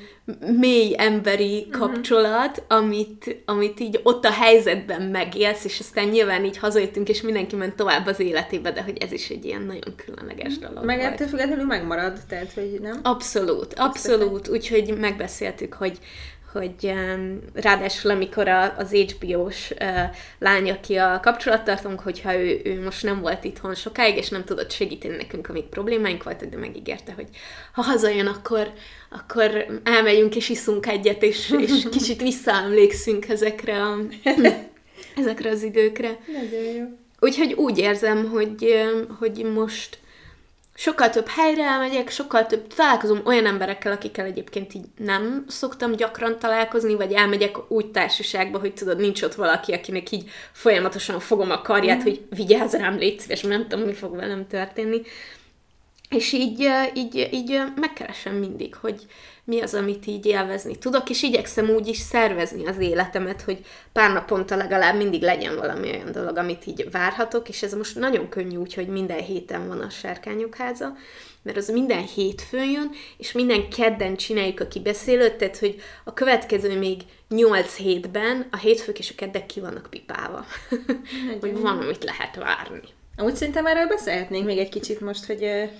[0.58, 1.78] mély emberi mhm.
[1.78, 2.78] kapcsolat, uh-huh.
[2.78, 7.74] amit, amit így ott a helyzetben megélsz, és aztán nyilván így hazajöttünk, és mindenki ment
[7.74, 10.66] tovább az életébe, de hogy ez is egy ilyen nagyon különleges mhm.
[10.66, 13.00] dolog Meg ettől függetlenül megmarad, tehát, hogy nem?
[13.02, 15.98] Abszolút, abszolút, úgyhogy megbeszéltük, hogy,
[16.52, 16.92] hogy
[17.54, 19.88] ráadásul amikor a, az HBO-s uh,
[20.38, 24.70] lány, aki a kapcsolattartunk, hogyha ő, ő most nem volt itthon sokáig, és nem tudott
[24.70, 27.28] segíteni nekünk, amik problémáink voltak, de megígérte, hogy
[27.72, 28.72] ha hazajön, akkor,
[29.10, 33.96] akkor elmegyünk és iszunk egyet, és, és kicsit visszaemlékszünk ezekre, a,
[35.20, 36.18] ezekre az időkre.
[36.32, 36.84] Nagyon jó.
[37.20, 38.84] Úgyhogy úgy érzem, hogy,
[39.18, 39.98] hogy most
[40.80, 46.38] sokkal több helyre elmegyek, sokkal több találkozom olyan emberekkel, akikkel egyébként így nem szoktam gyakran
[46.38, 51.62] találkozni, vagy elmegyek úgy társaságba, hogy tudod, nincs ott valaki, akinek így folyamatosan fogom a
[51.62, 52.02] karját, mm.
[52.02, 55.02] hogy vigyázz rám, légy szíves, nem tudom, mi fog velem történni.
[56.10, 59.06] És így, így, így megkeresem mindig, hogy
[59.50, 64.12] mi az, amit így élvezni tudok, és igyekszem úgy is szervezni az életemet, hogy pár
[64.12, 68.56] naponta legalább mindig legyen valami olyan dolog, amit így várhatok, és ez most nagyon könnyű
[68.56, 70.96] úgy, hogy minden héten van a sárkányok háza,
[71.42, 76.78] mert az minden hétfőn jön, és minden kedden csináljuk a kibeszélőt, tehát hogy a következő
[76.78, 80.44] még 8 hétben a hétfők és a keddek ki vannak pipálva.
[81.40, 82.80] hogy van, amit lehet várni.
[83.16, 85.70] Amúgy szerintem erről beszélhetnénk még egy kicsit most, hogy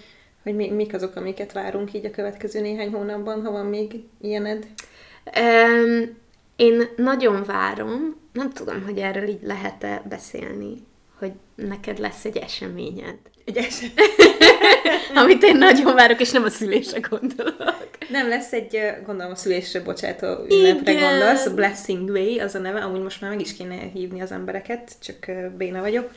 [0.42, 4.66] hogy mi, mik azok, amiket várunk így a következő néhány hónapban, ha van még ilyened?
[5.24, 6.18] Um,
[6.57, 10.87] én nagyon várom, nem tudom, hogy erről így lehet-e beszélni,
[11.18, 13.16] hogy neked lesz egy eseményed.
[13.44, 13.94] Egy esemény?
[15.22, 17.88] Amit én nagyon várok, és nem a szülésre gondolok.
[18.11, 21.11] Nem, lesz egy, gondolom a szülésre bocsátó ünnepre Igen.
[21.11, 24.33] gondolsz, a Blessing Way az a neve, amúgy most már meg is kéne hívni az
[24.33, 26.11] embereket, csak béna vagyok.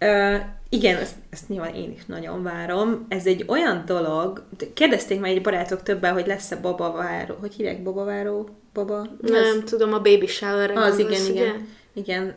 [0.00, 3.06] Uh, igen, ezt, ezt nyilván én is nagyon várom.
[3.08, 8.48] Ez egy olyan dolog, kérdezték már egy barátok többen, hogy lesz-e babaváró, hogy hívják babaváró?
[8.72, 9.06] Baba?
[9.20, 9.70] Nem, az...
[9.70, 11.68] tudom, a baby shower Az, igen, igen.
[11.94, 12.34] Igen.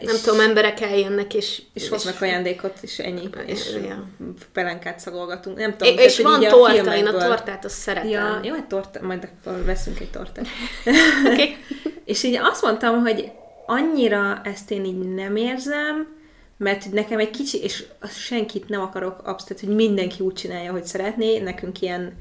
[0.00, 1.62] És, Nem tudom, emberek eljönnek, és...
[1.72, 3.28] és hoznak ajándékot, és ennyi.
[3.46, 4.08] És Ja.
[4.52, 5.56] pelenkát szagolgatunk.
[5.56, 5.98] Nem É, tudom.
[5.98, 8.10] és tehát, van így a torta, én a tortát azt szeretem.
[8.10, 10.46] Ja, jó, egy torta, majd akkor veszünk egy tortát.
[11.32, 11.56] Okay.
[12.04, 13.30] És így azt mondtam, hogy
[13.66, 16.15] annyira ezt én így nem érzem,
[16.56, 21.38] mert nekem egy kicsi, és senkit nem akarok abszolút, hogy mindenki úgy csinálja, hogy szeretné,
[21.38, 22.16] nekünk ilyen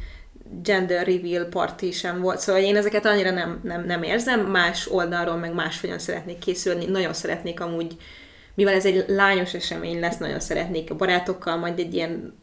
[0.61, 5.35] gender reveal party sem volt, szóval én ezeket annyira nem, nem, nem érzem, más oldalról
[5.35, 7.95] meg máshogyan szeretnék készülni, nagyon szeretnék amúgy,
[8.53, 12.33] mivel ez egy lányos esemény lesz, nagyon szeretnék a barátokkal majd egy ilyen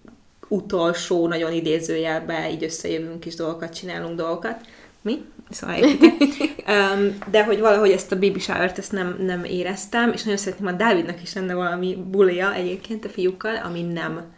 [0.49, 4.61] utolsó, nagyon idézőjelbe így összejövünk és dolgokat csinálunk dolgokat.
[5.03, 5.25] Mi?
[5.51, 10.39] Szóval um, de hogy valahogy ezt a baby shower-t ezt nem, nem éreztem, és nagyon
[10.39, 14.35] szeretném, a Dávidnak is lenne valami bulia egyébként a fiúkkal, ami nem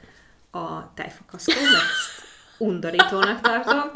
[0.50, 2.22] a tejfakasztó, mert ezt
[2.58, 3.90] undorítónak tartom.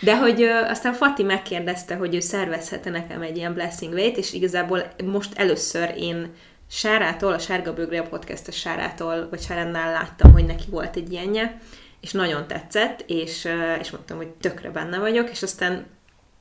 [0.00, 4.32] De hogy ö, aztán Fati megkérdezte, hogy ő szervezhet nekem egy ilyen Blessing Way-t, és
[4.32, 6.32] igazából most először én
[6.70, 11.60] Sárától, a Sárga Bögre podcast Sárától, vagy Sáránál láttam, hogy neki volt egy ilyenje,
[12.06, 13.48] és nagyon tetszett, és,
[13.80, 15.86] és mondtam, hogy tökre benne vagyok, és aztán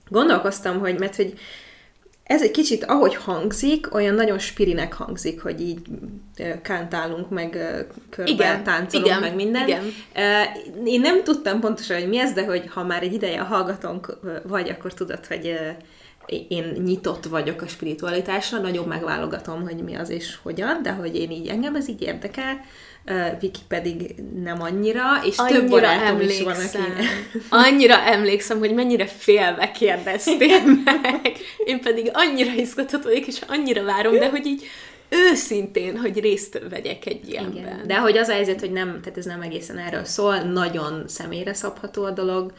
[0.09, 1.33] gondolkoztam, hogy, mert hogy
[2.23, 5.79] ez egy kicsit, ahogy hangzik, olyan nagyon spirinek hangzik, hogy így
[6.61, 9.67] kántálunk, meg ö, körbe Igen, táncolunk, igen, meg minden.
[9.67, 9.83] igen.
[10.85, 14.37] Én nem tudtam pontosan, hogy mi ez, de hogy ha már egy ideje hallgatónk ö,
[14.43, 15.59] vagy, akkor tudod, hogy
[16.47, 21.31] én nyitott vagyok a spiritualitásra, nagyon megválogatom, hogy mi az és hogyan, de hogy én
[21.31, 22.59] így engem ez így érdekel,
[23.39, 26.81] Viki pedig nem annyira, és több Annyira barátom is van, emlékszem.
[26.81, 27.05] aki...
[27.49, 31.37] Annyira emlékszem, hogy mennyire félve kérdeztél meg.
[31.65, 34.63] Én pedig annyira izgatott vagyok, és annyira várom, de hogy így
[35.09, 37.55] őszintén, hogy részt vegyek egy ilyenben.
[37.55, 37.87] Igen.
[37.87, 41.53] De hogy az a helyzet, hogy nem, tehát ez nem egészen erről szól, nagyon személyre
[41.53, 42.53] szabható a dolog,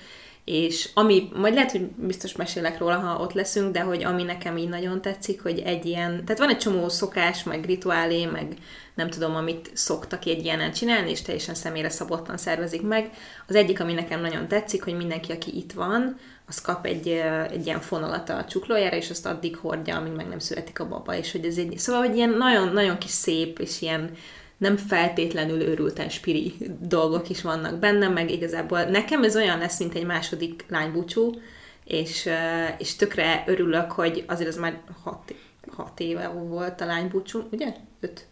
[0.47, 4.57] és ami, majd lehet, hogy biztos mesélek róla, ha ott leszünk, de hogy ami nekem
[4.57, 8.57] így nagyon tetszik, hogy egy ilyen, tehát van egy csomó szokás, meg rituálé, meg
[8.95, 13.11] nem tudom, amit szoktak egy ilyenen csinálni, és teljesen személyre szabottan szervezik meg.
[13.47, 17.09] Az egyik, ami nekem nagyon tetszik, hogy mindenki, aki itt van, az kap egy,
[17.51, 21.17] egy ilyen fonalat a csuklójára, és azt addig hordja, amíg meg nem születik a baba,
[21.17, 24.11] és hogy ez egy, szóval, hogy ilyen nagyon-nagyon kis szép, és ilyen
[24.57, 29.95] nem feltétlenül őrülten spiri dolgok is vannak benne, meg igazából nekem ez olyan lesz, mint
[29.95, 31.41] egy második lánybúcsú,
[31.85, 35.35] és, ö, és tökre örülök, hogy azért az már hat,
[35.69, 37.75] hat éve volt a lánybúcsú, ugye?
[38.01, 38.27] Öt?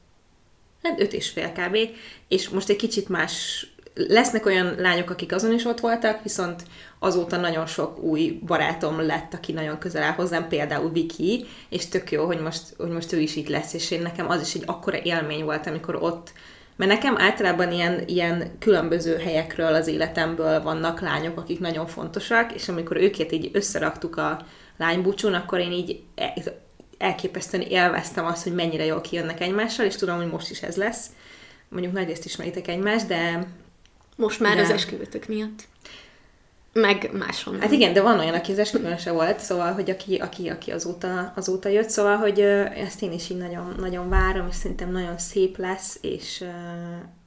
[0.83, 1.77] Hát öt és fél kb.
[2.29, 6.63] És most egy kicsit más lesznek olyan lányok, akik azon is ott voltak, viszont
[6.99, 12.11] azóta nagyon sok új barátom lett, aki nagyon közel áll hozzám, például Viki, és tök
[12.11, 14.63] jó, hogy most, hogy most ő is itt lesz, és én nekem az is egy
[14.67, 16.33] akkora élmény volt, amikor ott
[16.77, 22.69] mert nekem általában ilyen, ilyen különböző helyekről az életemből vannak lányok, akik nagyon fontosak, és
[22.69, 26.35] amikor őket így összeraktuk a lánybúcsún, akkor én így e-
[26.99, 31.07] elképesztően élveztem azt, hogy mennyire jól kijönnek egymással, és tudom, hogy most is ez lesz.
[31.69, 33.47] Mondjuk nagy részt ismeritek egymást, de
[34.17, 34.63] Most már De.
[34.63, 35.63] az esküvőtök miatt.
[36.73, 37.61] Meg máshonnan.
[37.61, 40.71] Hát igen, de van olyan, aki az esküvőn se volt, szóval, hogy aki, aki, aki
[40.71, 45.19] azóta, azóta jött, szóval, hogy ezt én is így nagyon, nagyon várom, és szerintem nagyon
[45.19, 46.45] szép lesz, és,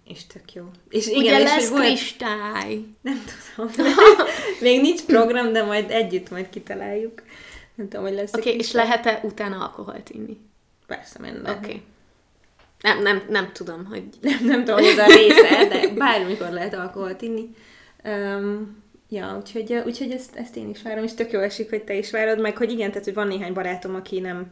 [0.07, 0.63] és tök jó.
[0.89, 2.79] És igen, Ugye és lesz volt, kristály.
[3.01, 3.23] nem
[3.55, 3.71] tudom,
[4.61, 7.23] még nincs program, de majd együtt majd kitaláljuk.
[7.75, 10.37] Nem tudom, hogy lesz Oké, okay, és lehet-e utána alkoholt inni?
[10.87, 11.31] Persze, Oké.
[11.31, 11.57] minden.
[11.57, 11.81] Okay.
[12.81, 14.03] Nem, nem, nem tudom, hogy...
[14.21, 17.49] Nem, nem tudom, hogy ez a része, de bármikor lehet alkoholt inni.
[18.03, 21.93] Um, ja, úgyhogy, úgyhogy ezt, ezt én is várom, és tök jó esik, hogy te
[21.93, 24.51] is várod, meg hogy igen, tehát hogy van néhány barátom, aki nem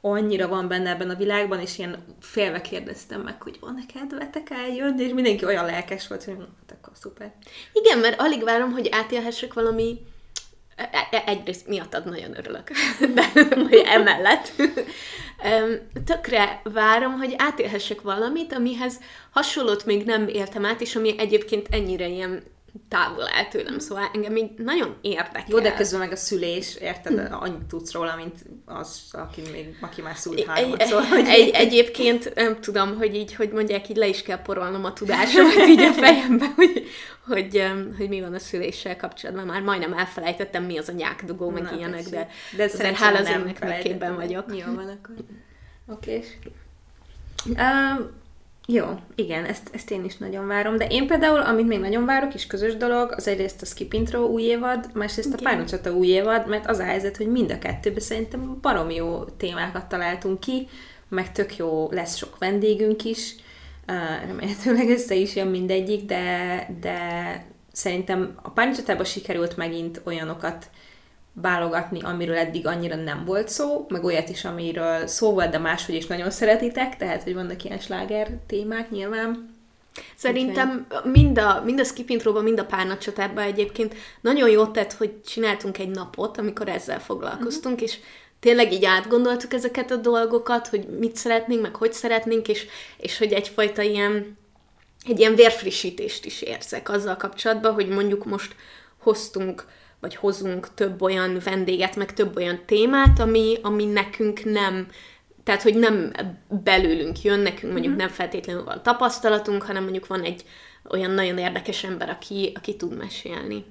[0.00, 5.02] annyira van benne ebben a világban, és ilyen félve kérdeztem meg, hogy van-e kedvetek eljönni,
[5.02, 7.32] és mindenki olyan lelkes volt, hogy hát akkor szuper.
[7.72, 9.98] Igen, mert alig várom, hogy átélhessek valami...
[10.76, 12.70] e- e- Egyrészt miattad nagyon örülök,
[13.14, 14.52] de hogy emellett.
[16.04, 22.08] Tökre várom, hogy átélhessek valamit, amihez hasonlót még nem éltem át, és ami egyébként ennyire
[22.08, 22.42] ilyen
[22.88, 25.44] távol áll tőlem, szóval engem így nagyon érdekel.
[25.48, 28.34] Jó, de közben meg a szülés, érted, annyit tudsz róla, mint
[28.64, 33.34] az, aki, még, aki már szült hármat, szóval, hogy egy, egyébként nem tudom, hogy így,
[33.34, 36.88] hogy mondják, így le is kell porolnom a tudásomat így a fejembe, hogy,
[37.26, 39.46] hogy, hogy mi van a szüléssel kapcsolatban.
[39.46, 43.28] Már majdnem elfelejtettem, mi az a nyákdugó, meg Na, ilyenek, de, de azért hála az
[43.28, 44.44] önnek képben vagyok.
[44.48, 45.14] Jó van akkor.
[45.86, 46.24] Oké.
[47.46, 48.22] Um,
[48.66, 52.34] jó, igen, ezt, ezt én is nagyon várom, de én például, amit még nagyon várok,
[52.34, 55.52] és közös dolog, az egyrészt a Skip Intro új évad, másrészt a Igen.
[55.52, 59.88] Párnacsata új évad, mert az a helyzet, hogy mind a kettőben szerintem barom jó témákat
[59.88, 60.68] találtunk ki,
[61.08, 63.34] meg tök jó, lesz sok vendégünk is,
[63.88, 66.98] uh, remélhetőleg össze is jön mindegyik, de, de
[67.72, 70.70] szerintem a Párnacsatában sikerült megint olyanokat
[71.34, 75.94] válogatni, amiről eddig annyira nem volt szó, meg olyat is, amiről szó volt, de máshogy
[75.94, 79.52] is nagyon szeretitek, tehát, hogy vannak ilyen sláger témák nyilván.
[80.16, 85.22] Szerintem mind a, mind a skip intróban, mind a párnacsatában egyébként nagyon jót tett, hogy
[85.22, 87.88] csináltunk egy napot, amikor ezzel foglalkoztunk, uh-huh.
[87.88, 87.98] és
[88.40, 92.66] tényleg így átgondoltuk ezeket a dolgokat, hogy mit szeretnénk, meg hogy szeretnénk, és,
[92.96, 94.38] és hogy egyfajta ilyen,
[95.06, 98.54] egy ilyen vérfrissítést is érzek azzal kapcsolatban, hogy mondjuk most
[98.98, 99.64] hoztunk,
[100.04, 104.88] vagy hozunk több olyan vendéget, meg több olyan témát, ami, ami nekünk nem,
[105.44, 106.12] tehát, hogy nem
[106.48, 108.06] belőlünk jön, nekünk mondjuk uh-huh.
[108.06, 110.44] nem feltétlenül van tapasztalatunk, hanem mondjuk van egy
[110.90, 113.64] olyan nagyon érdekes ember, aki, aki tud mesélni.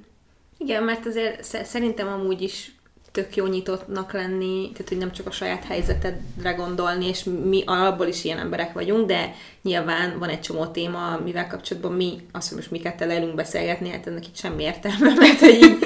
[0.58, 2.72] Igen, mert azért szerintem amúgy is
[3.14, 8.08] tök jó nyitottnak lenni, tehát hogy nem csak a saját helyzetedre gondolni, és mi alapból
[8.08, 12.58] is ilyen emberek vagyunk, de nyilván van egy csomó téma, mivel kapcsolatban mi, azt, hogy
[12.58, 15.78] most mi kettő leülünk beszélgetni, hát ennek itt semmi értelme, mert hogy így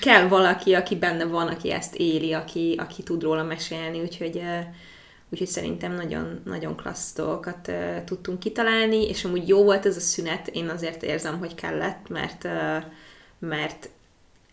[0.00, 4.42] kell valaki, aki benne van, aki ezt éli, aki, aki tud róla mesélni, úgyhogy
[5.32, 7.72] úgyhogy szerintem nagyon, nagyon klassz dolgokat
[8.04, 12.48] tudtunk kitalálni, és amúgy jó volt ez a szünet, én azért érzem, hogy kellett, mert,
[13.38, 13.88] mert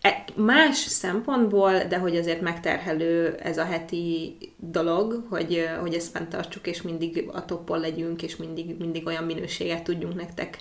[0.01, 6.67] e, más szempontból, de hogy azért megterhelő ez a heti dolog, hogy, hogy ezt fenntartsuk,
[6.67, 10.57] és mindig a toppon legyünk, és mindig, mindig olyan minőséget tudjunk nektek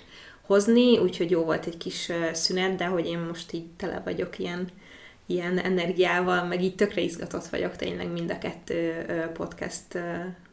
[0.49, 4.69] hozni, úgyhogy jó volt egy kis szünet, de hogy én most így tele vagyok ilyen
[5.25, 9.99] ilyen energiával, meg így tökre izgatott vagyok tényleg mind a kettő podcast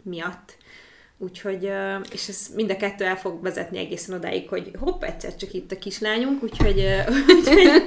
[0.03, 0.57] miatt.
[1.19, 1.71] Úgyhogy,
[2.13, 5.73] és ez mind a kettő el fog vezetni egészen odáig, hogy hopp, egyszer csak itt
[5.73, 6.85] a kislányunk, úgyhogy,
[7.37, 7.83] úgyhogy,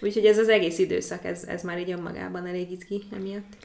[0.00, 3.56] úgyhogy ez az egész időszak, ez, ez már így önmagában elég izgi emiatt.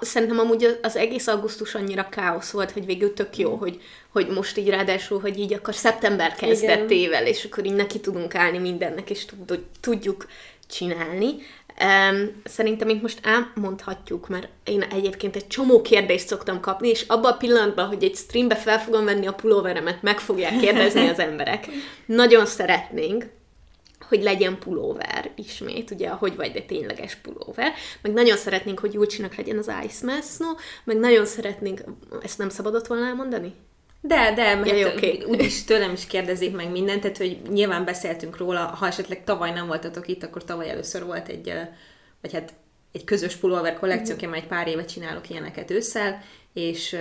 [0.00, 4.56] Szerintem amúgy az egész augusztus annyira káosz volt, hogy végül tök jó, hogy, hogy most
[4.56, 9.26] így ráadásul, hogy így akkor szeptember kezdettével, és akkor így neki tudunk állni mindennek, és
[9.80, 10.26] tudjuk
[10.68, 11.36] csinálni.
[11.80, 17.32] Um, szerintem itt most elmondhatjuk, mert én egyébként egy csomó kérdést szoktam kapni, és abban
[17.32, 21.68] a pillanatban, hogy egy streambe fel fogom venni a pulóveremet, meg fogják kérdezni az emberek.
[22.06, 23.26] Nagyon szeretnénk,
[24.12, 27.72] hogy legyen pulóver ismét, ugye, hogy vagy, de tényleges pulóver.
[28.02, 30.42] Meg nagyon szeretnénk, hogy Júlcsinak legyen az Ice Mask,
[30.84, 31.80] meg nagyon szeretnénk,
[32.22, 33.52] ezt nem szabadott volna elmondani?
[34.00, 35.24] De, de, mert ja, okay.
[35.26, 39.66] úgyis tőlem is kérdezik meg mindent, tehát hogy nyilván beszéltünk róla, ha esetleg tavaly nem
[39.66, 41.52] voltatok itt, akkor tavaly először volt egy,
[42.20, 42.54] vagy hát
[42.92, 44.32] egy közös pulóver kollekció, mm-hmm.
[44.32, 46.22] egy pár éve csinálok ilyeneket ősszel,
[46.52, 46.96] és,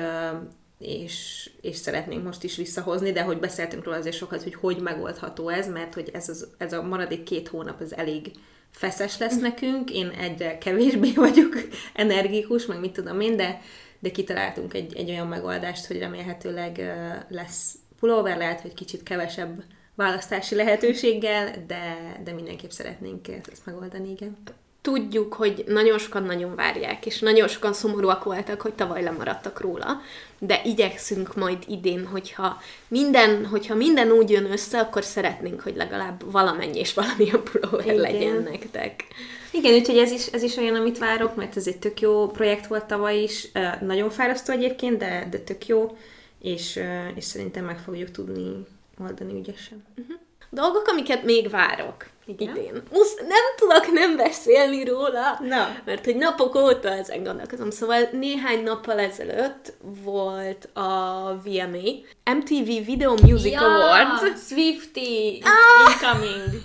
[0.82, 5.50] és, és szeretnénk most is visszahozni, de hogy beszéltünk róla azért sokat, hogy hogy megoldható
[5.50, 8.32] ez, mert hogy ez, az, ez a maradék két hónap, ez elég
[8.72, 9.44] feszes lesz mhm.
[9.44, 11.54] nekünk, én egyre kevésbé vagyok
[11.94, 13.62] energikus, meg mit tudom én, de
[14.02, 16.94] de kitaláltunk egy, egy olyan megoldást, hogy remélhetőleg
[17.30, 19.64] lesz pulóver, lehet, hogy kicsit kevesebb
[19.96, 24.38] választási lehetőséggel, de, de mindenképp szeretnénk ezt megoldani, igen.
[24.82, 30.02] Tudjuk, hogy nagyon sokan nagyon várják, és nagyon sokan szomorúak voltak, hogy tavaly lemaradtak róla,
[30.40, 36.32] de igyekszünk majd idén, hogyha minden, hogyha minden úgy jön össze, akkor szeretnénk, hogy legalább
[36.32, 39.06] valamennyi és valamilyen pulóver legyen nektek.
[39.52, 42.68] Igen, úgyhogy ez is, ez is olyan, amit várok, mert ez egy tök jó projekt
[42.68, 45.98] volt tavaly is, nagyon fárasztó egyébként, de, de tök jó,
[46.42, 46.80] és,
[47.16, 48.66] és szerintem meg fogjuk tudni
[49.00, 49.84] oldani ügyesen.
[49.98, 50.16] Uh-huh.
[50.54, 52.56] Dolgok, amiket még várok Igen?
[52.56, 52.84] idén.
[52.92, 55.76] Usz, nem tudok nem beszélni róla, Na.
[55.86, 57.70] mert hogy napok óta ezen gondolkozom.
[57.70, 61.90] Szóval néhány nappal ezelőtt volt a VMA,
[62.36, 64.42] MTV Video Music ja, Awards.
[64.48, 65.92] Swifty ah!
[65.92, 66.64] incoming.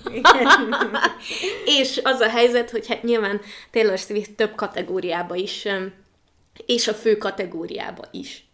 [1.78, 5.68] és az a helyzet, hogy hát nyilván Taylor Swift több kategóriába is,
[6.66, 8.44] és a fő kategóriába is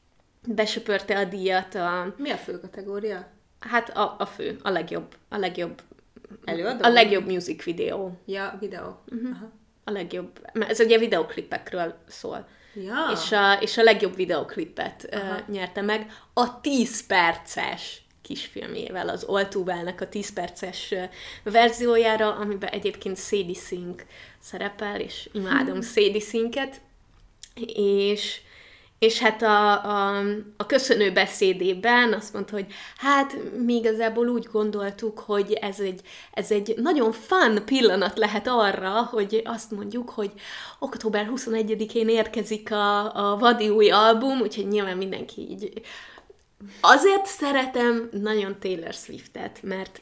[0.47, 1.75] besöpörte a díjat.
[1.75, 2.15] A...
[2.17, 3.41] Mi a fő kategória?
[3.63, 5.83] Hát a, a fő, a legjobb, a legjobb
[6.45, 6.85] Előadó?
[6.85, 8.21] A legjobb music videó.
[8.27, 9.03] Ja, videó.
[9.13, 9.31] Uh-huh.
[9.31, 9.51] Aha.
[9.85, 12.49] A legjobb, mert ez ugye videoklipekről szól.
[12.75, 13.11] Ja.
[13.13, 20.01] És, a, és a legjobb videoklipet uh, nyerte meg a 10 perces kisfilmjével, az Oltúvelnek
[20.01, 20.95] a 10 perces
[21.43, 24.05] verziójára, amiben egyébként Sadie Sink
[24.39, 25.83] szerepel, és imádom hmm.
[25.83, 26.81] Sadie Sinket,
[27.75, 28.41] és
[29.03, 30.25] és hát a, a,
[30.57, 36.01] a köszönő beszédében azt mondta, hogy hát mi igazából úgy gondoltuk, hogy ez egy,
[36.33, 40.31] ez egy nagyon fun pillanat lehet arra, hogy azt mondjuk, hogy
[40.79, 45.83] október 21-én érkezik a, a Vadi új album, úgyhogy nyilván mindenki így...
[46.81, 50.01] Azért szeretem nagyon Taylor Swiftet, mert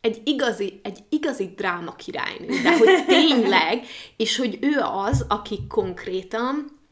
[0.00, 3.84] egy igazi, egy igazi dráma királynő, de hogy tényleg,
[4.16, 6.82] és hogy ő az, aki konkrétan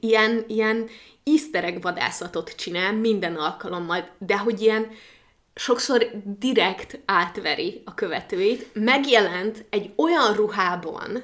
[0.00, 0.88] ilyen, ilyen
[1.24, 4.90] easter vadászatot csinál minden alkalommal, de hogy ilyen
[5.54, 11.22] sokszor direkt átveri a követőit, megjelent egy olyan ruhában,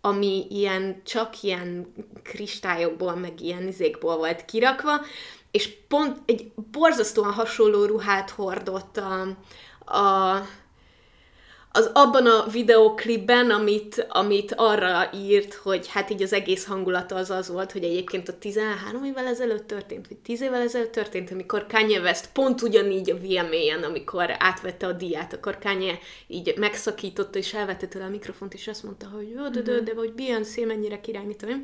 [0.00, 1.92] ami ilyen, csak ilyen
[2.22, 5.00] kristályokból, meg ilyen izékból volt kirakva,
[5.50, 9.20] és pont egy borzasztóan hasonló ruhát hordott a,
[9.96, 10.40] a
[11.74, 17.30] az abban a videóklipben, amit, amit arra írt, hogy hát így az egész hangulata az
[17.30, 21.66] az volt, hogy egyébként a 13 évvel ezelőtt történt, vagy 10 évvel ezelőtt történt, amikor
[21.66, 27.54] Kanye West pont ugyanígy a VMA-en, amikor átvette a diát, akkor Kanye így megszakította, és
[27.54, 31.00] elvette tőle a mikrofont, és azt mondta, hogy jó, de, de, de, vagy Beyoncé mennyire
[31.00, 31.62] király, mit tudom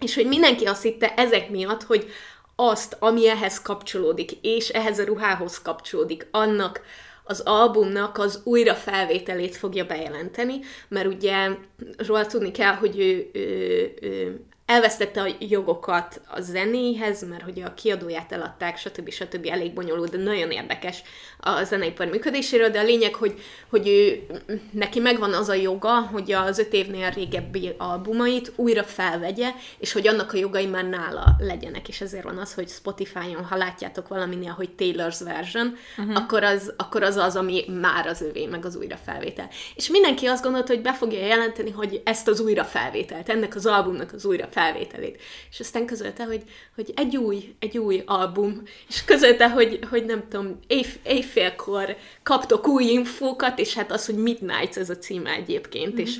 [0.00, 2.10] És hogy mindenki azt hitte ezek miatt, hogy
[2.56, 6.80] azt, ami ehhez kapcsolódik, és ehhez a ruhához kapcsolódik, annak
[7.28, 11.48] az albumnak az újra felvételét fogja bejelenteni, mert ugye
[11.96, 17.74] róla tudni kell, hogy ő, ő, ő elvesztette a jogokat a zenéhez, mert hogy a
[17.74, 19.10] kiadóját eladták, stb.
[19.10, 19.46] stb.
[19.50, 21.02] elég bonyolult, de nagyon érdekes
[21.40, 23.40] a zeneipar működéséről, de a lényeg, hogy,
[23.70, 24.26] hogy ő,
[24.70, 30.08] neki megvan az a joga, hogy az öt évnél régebbi albumait újra felvegye, és hogy
[30.08, 34.52] annak a jogai már nála legyenek, és ezért van az, hogy Spotify-on, ha látjátok valaminél,
[34.52, 36.16] hogy Taylor's version, uh-huh.
[36.16, 39.48] akkor, az, akkor az az, ami már az övé, meg az újra felvétel.
[39.74, 43.66] És mindenki azt gondolta, hogy be fogja jelenteni, hogy ezt az újra felvételt, ennek az
[43.66, 45.20] albumnak az újra felvételét.
[45.50, 46.42] És aztán közölte, hogy,
[46.74, 52.68] hogy egy új, egy új album, és közölte, hogy, hogy nem tudom, éj, éjfélkor kaptok
[52.68, 56.02] új infókat, és hát az, hogy Midnight ez a címe egyébként, mm-hmm.
[56.02, 56.16] és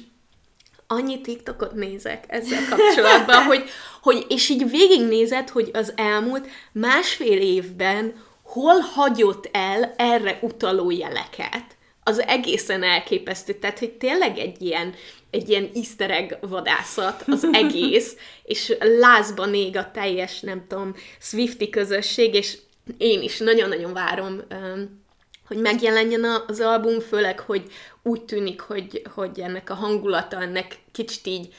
[0.86, 3.64] annyi TikTokot nézek ezzel kapcsolatban, hogy,
[4.02, 11.76] hogy, és így végignézed, hogy az elmúlt másfél évben hol hagyott el erre utaló jeleket,
[12.02, 13.52] az egészen elképesztő.
[13.52, 14.94] Tehát, hogy tényleg egy ilyen,
[15.30, 21.68] egy ilyen easter egg vadászat az egész, és lázban ég a teljes, nem tudom, Swifty
[21.70, 22.58] közösség, és
[22.98, 24.40] én is nagyon-nagyon várom,
[25.46, 27.62] hogy megjelenjen az album, főleg, hogy
[28.02, 31.54] úgy tűnik, hogy, hogy ennek a hangulata, ennek kicsit így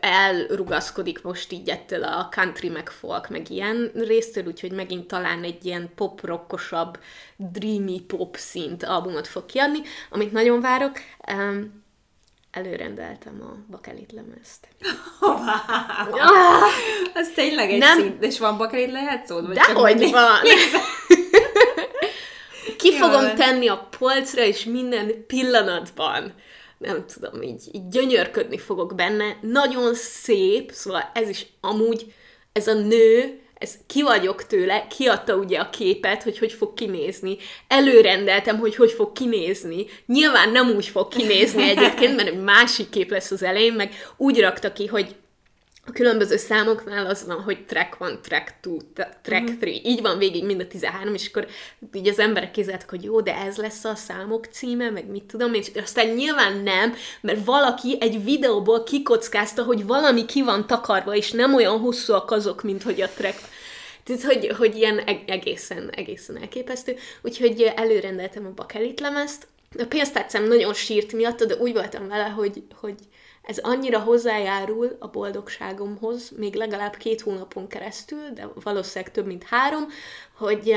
[0.00, 5.64] elrugaszkodik most így ettől a country, meg folk, meg ilyen résztől, úgyhogy megint talán egy
[5.64, 6.98] ilyen pop-rockosabb,
[7.36, 9.78] dreamy pop szint albumot fog kiadni,
[10.10, 10.92] amit nagyon várok.
[11.32, 11.86] Um,
[12.50, 14.68] előrendeltem a bakelit lemezt.
[15.20, 15.32] Wow.
[16.20, 16.62] Ah,
[17.14, 17.98] az tényleg egy nem...
[17.98, 18.24] szint.
[18.24, 19.52] És van bakelit lejátszód?
[19.52, 20.40] Dehogy van!
[22.78, 26.34] Ki fogom tenni a polcra, és minden pillanatban
[26.78, 29.36] nem tudom, így, így gyönyörködni fogok benne.
[29.40, 32.14] Nagyon szép, szóval ez is amúgy,
[32.52, 37.36] ez a nő, ez ki vagyok tőle, kiadta ugye a képet, hogy hogy fog kinézni.
[37.68, 39.86] Előrendeltem, hogy hogy fog kinézni.
[40.06, 44.40] Nyilván nem úgy fog kinézni egyébként, mert egy másik kép lesz az elején, meg úgy
[44.40, 45.16] rakta ki, hogy
[45.88, 48.76] a különböző számoknál az van, hogy track 1, track 2,
[49.22, 49.86] track 3, uh-huh.
[49.86, 51.46] így van végig mind a 13, és akkor
[51.92, 55.54] így az emberek kézeltek, hogy jó, de ez lesz a számok címe, meg mit tudom,
[55.54, 61.30] és aztán nyilván nem, mert valaki egy videóból kikockázta, hogy valami ki van takarva, és
[61.30, 63.40] nem olyan hosszúak azok, mint hogy a track.
[64.04, 66.96] Tehát, hogy, hogy ilyen egészen, egészen elképesztő.
[67.22, 69.46] Úgyhogy előrendeltem a bakelit lemezt.
[69.78, 72.94] A pénztárcám nagyon sírt miatt, de úgy voltam vele, hogy, hogy
[73.48, 79.86] ez annyira hozzájárul a boldogságomhoz, még legalább két hónapon keresztül, de valószínűleg több, mint három,
[80.36, 80.74] hogy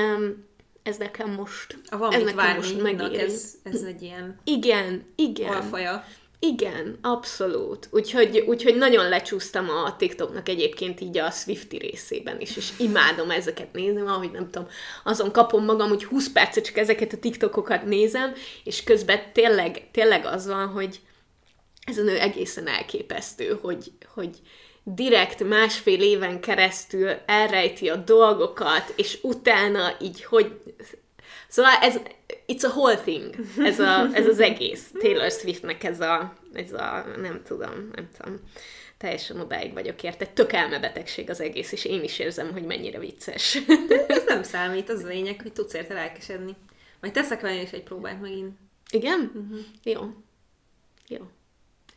[0.84, 3.18] ez nekem most, a van ez nekem most megéri.
[3.18, 5.54] Ez, ez egy ilyen igen, igen.
[5.54, 6.06] alfaja.
[6.40, 7.88] Igen, abszolút.
[7.92, 13.74] Úgyhogy, úgyhogy nagyon lecsúsztam a TikToknak egyébként így a Swifty részében is, és imádom ezeket
[13.74, 14.68] nézni, ahogy nem tudom,
[15.04, 20.26] azon kapom magam, hogy 20 percet csak ezeket a TikTokokat nézem, és közben tényleg, tényleg
[20.26, 21.00] az van, hogy,
[21.92, 24.38] ez a nő egészen elképesztő, hogy, hogy
[24.84, 30.60] direkt másfél éven keresztül elrejti a dolgokat, és utána így, hogy...
[31.48, 32.00] Szóval ez,
[32.48, 37.06] it's a whole thing, ez, a, ez az egész Taylor Swiftnek ez a, ez a,
[37.22, 38.40] nem tudom, nem tudom,
[38.98, 40.26] teljesen odáig vagyok érte.
[40.26, 43.58] Tök elmebetegség az egész, és én is érzem, hogy mennyire vicces.
[44.08, 46.56] ez nem számít, az a lényeg, hogy tudsz érte lelkesedni.
[47.00, 48.58] Majd teszek vele is egy próbát megint.
[48.92, 49.32] Igen?
[49.34, 49.60] Uh-huh.
[49.84, 50.02] Jó.
[51.08, 51.20] Jó.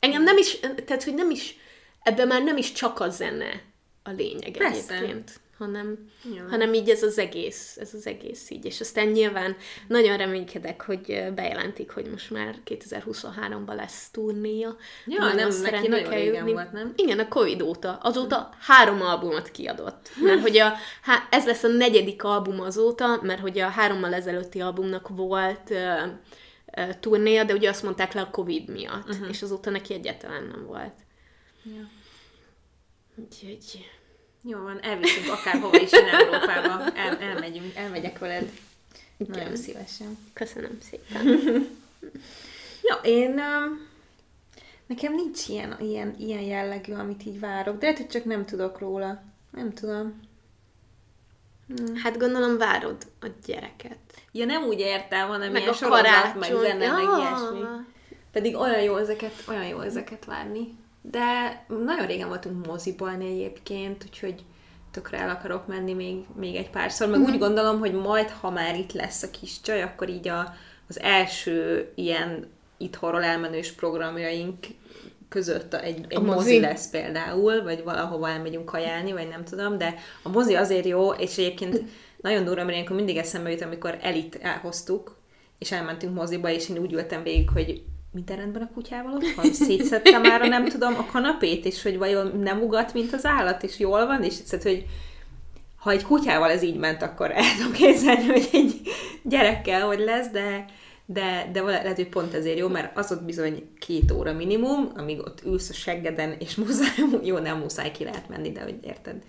[0.05, 1.57] Engem nem is, tehát, hogy nem is,
[2.03, 3.63] ebben már nem is csak a zene
[4.03, 4.95] a lényeg Persze.
[4.95, 6.11] egyébként, hanem,
[6.51, 8.65] hanem így ez az egész, ez az egész így.
[8.65, 9.57] És aztán nyilván
[9.89, 14.77] nagyon reménykedek, hogy bejelentik, hogy most már 2023-ban lesz turnéja.
[15.07, 16.93] Ja, nagyon nem, neki nagyon régen volt, nem?
[16.97, 17.99] Igen, a Covid óta.
[18.03, 20.11] Azóta három albumot kiadott.
[20.23, 24.61] Mert hogy a, há, ez lesz a negyedik album azóta, mert hogy a hárommal ezelőtti
[24.61, 25.73] albumnak volt
[27.01, 29.29] turnéja, de ugye azt mondták le a Covid miatt, uh-huh.
[29.29, 30.95] és azóta neki egyáltalán nem volt.
[31.63, 31.89] Ja.
[33.15, 33.91] Úgyhogy...
[34.47, 36.93] Jó van, elviszünk akárhova is in Európába.
[36.95, 38.51] El, elmegyünk, elmegyek veled.
[39.17, 39.39] Igen.
[39.39, 40.19] Nagyon szívesen.
[40.33, 41.27] Köszönöm szépen.
[42.89, 43.41] ja, én
[44.87, 48.79] Nekem nincs ilyen, ilyen, ilyen jellegű, amit így várok, de lehet, hogy csak nem tudok
[48.79, 49.23] róla.
[49.51, 50.21] Nem tudom.
[51.67, 51.97] Hmm.
[51.97, 53.99] Hát gondolom várod a gyereket.
[54.33, 56.39] Ja, nem úgy értem, hanem meg ilyen a sorozat, karácsony.
[56.39, 56.93] meg zene, ja.
[56.93, 57.67] meg ilyesmi.
[58.33, 60.77] Pedig olyan jó ezeket, olyan jó ezeket várni.
[61.03, 64.45] De nagyon régen voltunk moziban egyébként, úgyhogy
[64.91, 67.09] tökre el akarok menni még, még egy párszor.
[67.09, 67.25] Meg mm.
[67.25, 70.55] úgy gondolom, hogy majd, ha már itt lesz a kis csaj, akkor így a,
[70.89, 74.57] az első ilyen itthonról elmenős programjaink
[75.35, 76.37] között egy, egy a mozi.
[76.37, 81.11] mozi lesz például, vagy valahova elmegyünk kajálni, vagy nem tudom, de a mozi azért jó,
[81.11, 81.83] és egyébként
[82.21, 85.17] nagyon durva, mert ilyenkor mindig eszembe jut, amikor elit elhoztuk,
[85.59, 87.83] és elmentünk moziba, és én úgy ültem végig, hogy
[88.13, 89.53] minden rendben a kutyával otthon?
[89.53, 93.63] Szétszedte már a nem tudom a kanapét, és hogy vajon nem ugat, mint az állat,
[93.63, 94.87] és jól van, és szóval, hogy
[95.77, 98.81] ha egy kutyával ez így ment, akkor el tudom képzelni, hogy egy
[99.23, 100.65] gyerekkel hogy lesz, de,
[101.07, 105.19] de, de lehet, hogy pont ezért jó, mert az ott bizony két óra minimum, amíg
[105.19, 109.23] ott ülsz a seggeden, és muszáj, jó, nem muszáj ki lehet menni, de hogy érted.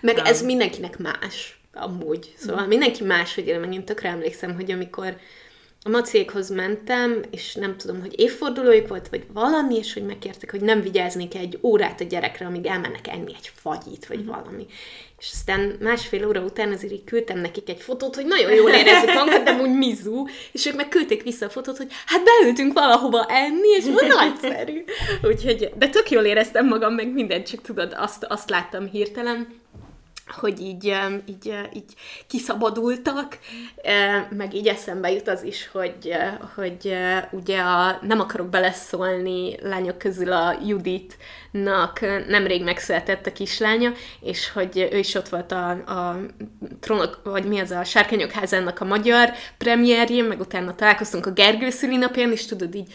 [0.00, 2.34] Meg um, ez mindenkinek más, amúgy.
[2.36, 2.68] Szóval mm.
[2.68, 5.16] mindenki más, hogy én megint tökre emlékszem, hogy amikor
[5.88, 10.60] a macékhoz mentem, és nem tudom, hogy évfordulójuk volt, vagy valami, és hogy megkértek, hogy
[10.60, 14.28] nem vigyáznék egy órát a gyerekre, amíg elmennek enni egy fagyit, vagy mhm.
[14.28, 14.66] valami.
[15.18, 19.14] És aztán másfél óra után azért így küldtem nekik egy fotót, hogy nagyon jól érezzük
[19.14, 23.26] magunkat, de úgy mizu, és ők meg küldték vissza a fotót, hogy hát beültünk valahova
[23.28, 24.84] enni, és volt nagyszerű.
[25.22, 29.58] Úgyhogy, de tök jól éreztem magam, meg mindent, csak tudod, azt, azt láttam hirtelen
[30.28, 30.94] hogy így,
[31.26, 31.94] így, így
[32.26, 33.38] kiszabadultak,
[34.30, 36.14] meg így eszembe jut az is, hogy,
[36.54, 36.96] hogy
[37.30, 44.88] ugye a, nem akarok beleszólni lányok közül a Juditnak nemrég megszületett a kislánya, és hogy
[44.92, 46.20] ő is ott volt a, a
[46.80, 51.70] trónok, vagy mi az a Sárkányok házának a magyar premierjén, meg utána találkoztunk a Gergő
[51.70, 52.92] szülinapján, és tudod így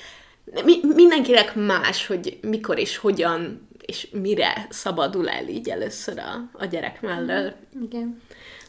[0.66, 6.66] mi, mindenkinek más, hogy mikor és hogyan és mire szabadul el így először a, a
[6.66, 7.54] gyerek mellől.
[7.82, 8.22] Igen.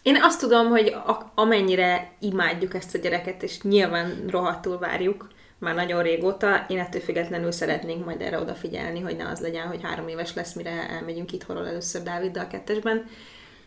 [0.03, 5.75] Én azt tudom, hogy a, amennyire imádjuk ezt a gyereket, és nyilván rohadtul várjuk, már
[5.75, 10.09] nagyon régóta, én ettől függetlenül szeretnénk majd erre odafigyelni, hogy ne az legyen, hogy három
[10.09, 13.07] éves lesz, mire elmegyünk itthonról először Dáviddal kettesben,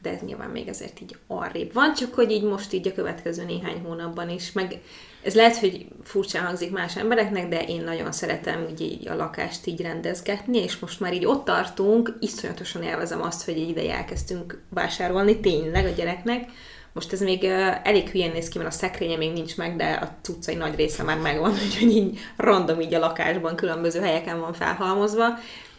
[0.08, 3.44] de ez nyilván még ezért így arrébb van, csak hogy így most így a következő
[3.46, 4.80] néhány hónapban is, meg
[5.24, 9.68] ez lehet, hogy furcsán hangzik más embereknek, de én nagyon szeretem úgy így a lakást
[9.68, 14.62] így rendezgetni, és most már így ott tartunk, iszonyatosan élvezem azt, hogy így ide elkezdtünk
[14.70, 16.50] vásárolni tényleg a gyereknek.
[16.94, 17.44] Most ez még
[17.84, 21.04] elég hülyén néz ki, mert a szekrénye még nincs meg, de a cuccai nagy része
[21.04, 25.26] már megvan, úgyhogy így random így a lakásban különböző helyeken van felhalmozva,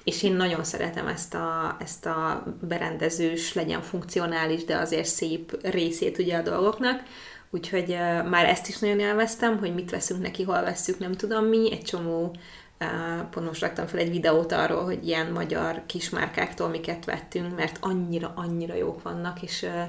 [0.09, 6.19] és én nagyon szeretem ezt a, ezt a berendezős, legyen funkcionális, de azért szép részét
[6.19, 7.03] ugye a dolgoknak.
[7.51, 11.45] Úgyhogy uh, már ezt is nagyon élveztem, hogy mit veszünk neki, hol veszük, nem tudom
[11.45, 11.73] mi.
[11.73, 12.35] Egy csomó,
[12.81, 17.79] uh, pont most raktam fel egy videót arról, hogy ilyen magyar kismárkáktól miket vettünk, mert
[17.81, 19.83] annyira, annyira jók vannak, és, uh,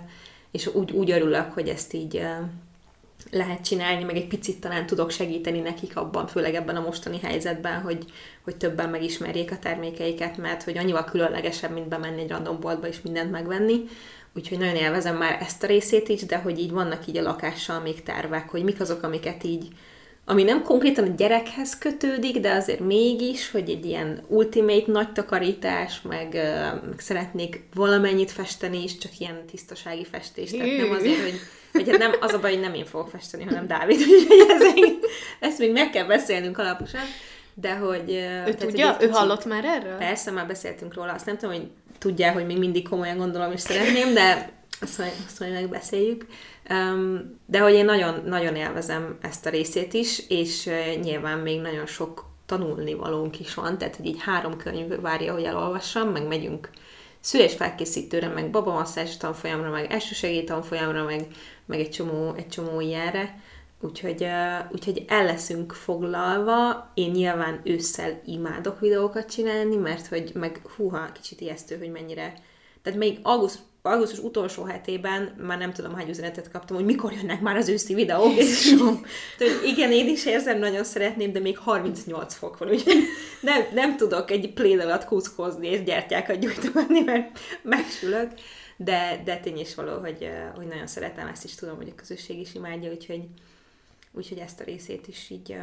[0.51, 2.24] és úgy, úgy örülök, hogy ezt így uh,
[3.32, 7.82] lehet csinálni, meg egy picit talán tudok segíteni nekik abban, főleg ebben a mostani helyzetben,
[7.82, 8.06] hogy,
[8.44, 13.02] hogy többen megismerjék a termékeiket, mert hogy annyival különlegesebb, mint bemenni egy random boltba és
[13.02, 13.84] mindent megvenni.
[14.36, 17.80] Úgyhogy nagyon élvezem már ezt a részét is, de hogy így vannak így a lakással
[17.80, 19.68] még tervek, hogy mik azok, amiket így,
[20.30, 26.02] ami nem konkrétan a gyerekhez kötődik, de azért mégis, hogy egy ilyen ultimate nagy takarítás,
[26.02, 26.34] meg,
[26.90, 30.52] meg szeretnék valamennyit festeni is, csak ilyen tisztasági festés.
[30.52, 31.40] Tehát nem azért, hogy
[31.72, 34.62] vagy hát nem, az a baj, hogy nem én fogok festeni, hanem Dávid, úgyhogy ez,
[35.40, 37.02] ezt még meg kell beszélnünk alaposan.
[37.54, 38.12] De hogy...
[38.48, 38.98] Ő tudja?
[39.00, 39.98] Ő hallott már erről?
[39.98, 41.14] Persze, már beszéltünk róla.
[41.14, 41.68] Azt nem tudom, hogy
[41.98, 44.50] tudja, hogy még mindig komolyan gondolom és szeretném, de
[44.82, 46.26] azt majd, azt majd megbeszéljük.
[47.46, 50.70] De hogy én nagyon, nagyon élvezem ezt a részét is, és
[51.02, 55.44] nyilván még nagyon sok tanulni valónk is van, tehát hogy így három könyv várja, hogy
[55.44, 56.70] elolvassam, meg megyünk
[57.20, 61.28] szülésfelkészítőre, meg babamasszázs tanfolyamra, meg elsősegély tanfolyamra, meg,
[61.66, 63.42] meg egy csomó, egy csomó ilyenre.
[63.82, 64.26] Úgyhogy,
[64.72, 66.92] úgyhogy el leszünk foglalva.
[66.94, 72.34] Én nyilván ősszel imádok videókat csinálni, mert hogy meg húha, kicsit ijesztő, hogy mennyire...
[72.82, 77.42] Tehát még augusztus, augusztus utolsó hetében már nem tudom, hány üzenetet kaptam, hogy mikor jönnek
[77.42, 78.76] már az őszi videók, és
[79.66, 83.04] igen, én is érzem, nagyon szeretném, de még 38 fok van, úgyhogy
[83.42, 88.32] nem, nem tudok egy pléd alatt kuszkozni és gyertyákat gyújtogatni, mert megsülök.
[88.78, 92.40] De, de tény is való, hogy, hogy nagyon szeretem, ezt is tudom, hogy a közösség
[92.40, 93.22] is imádja, úgyhogy,
[94.12, 95.56] úgyhogy ezt a részét is így,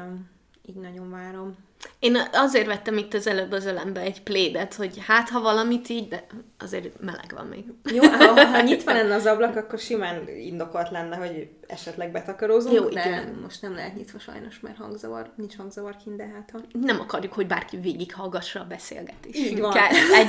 [0.68, 1.56] így nagyon várom.
[1.98, 6.08] Én azért vettem itt az előbb az ölembe egy plédet, hogy hát ha valamit így,
[6.08, 6.26] de
[6.58, 7.64] azért meleg van még.
[7.84, 12.88] Jó, ha, ha nyitva lenne az ablak, akkor simán indokolt lenne, hogy esetleg betakarózunk, Jó,
[12.88, 13.38] de igen.
[13.42, 16.58] most nem lehet nyitva sajnos, mert hangzavar, nincs hangzavar kint, de hát ha...
[16.72, 19.38] Nem akarjuk, hogy bárki végighallgassa a beszélgetést.
[19.38, 19.76] Így van.
[20.14, 20.28] Egy,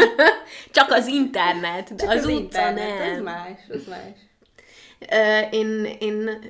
[0.70, 3.16] csak az internet, de Csak az, utca internet, nem.
[3.16, 4.26] Az más, az más.
[5.10, 6.40] Ö, én, én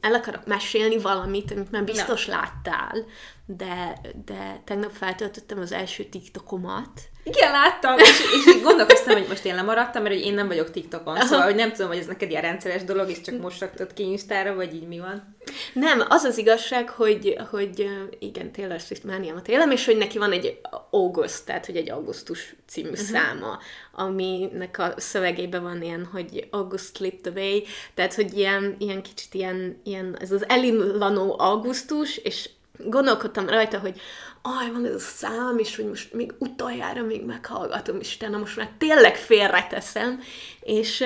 [0.00, 3.04] el akarok mesélni valamit, amit már biztos láttál,
[3.46, 7.00] de, de tegnap feltöltöttem az első TikTokomat.
[7.22, 10.70] Igen, láttam, és, és így gondolkoztam, hogy most én lemaradtam, mert hogy én nem vagyok
[10.70, 13.92] TikTokon, szóval hogy nem tudom, hogy ez neked ilyen rendszeres dolog, és csak most raktad
[13.92, 15.36] ki Instára, vagy így mi van.
[15.72, 17.88] Nem, az az igazság, hogy, hogy
[18.18, 22.56] igen, Taylor Swift mániámat élem, és hogy neki van egy August, tehát hogy egy augusztus
[22.68, 23.04] című uh-huh.
[23.04, 23.58] száma,
[23.92, 27.62] aminek a szövegében van ilyen, hogy August slipped away,
[27.94, 34.00] tehát hogy ilyen, ilyen kicsit ilyen, ilyen ez az elinlanó augusztus, és gondolkodtam rajta, hogy
[34.42, 38.70] aj, van ez a szám, és hogy most még utoljára még meghallgatom, Istenem, most már
[38.78, 40.20] tényleg félreteszem,
[40.60, 41.04] és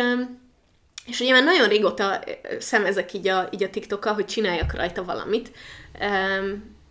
[1.06, 2.20] és ugye már nagyon régóta
[2.58, 5.50] szemezek így a, így a TikTokkal, hogy csináljak rajta valamit,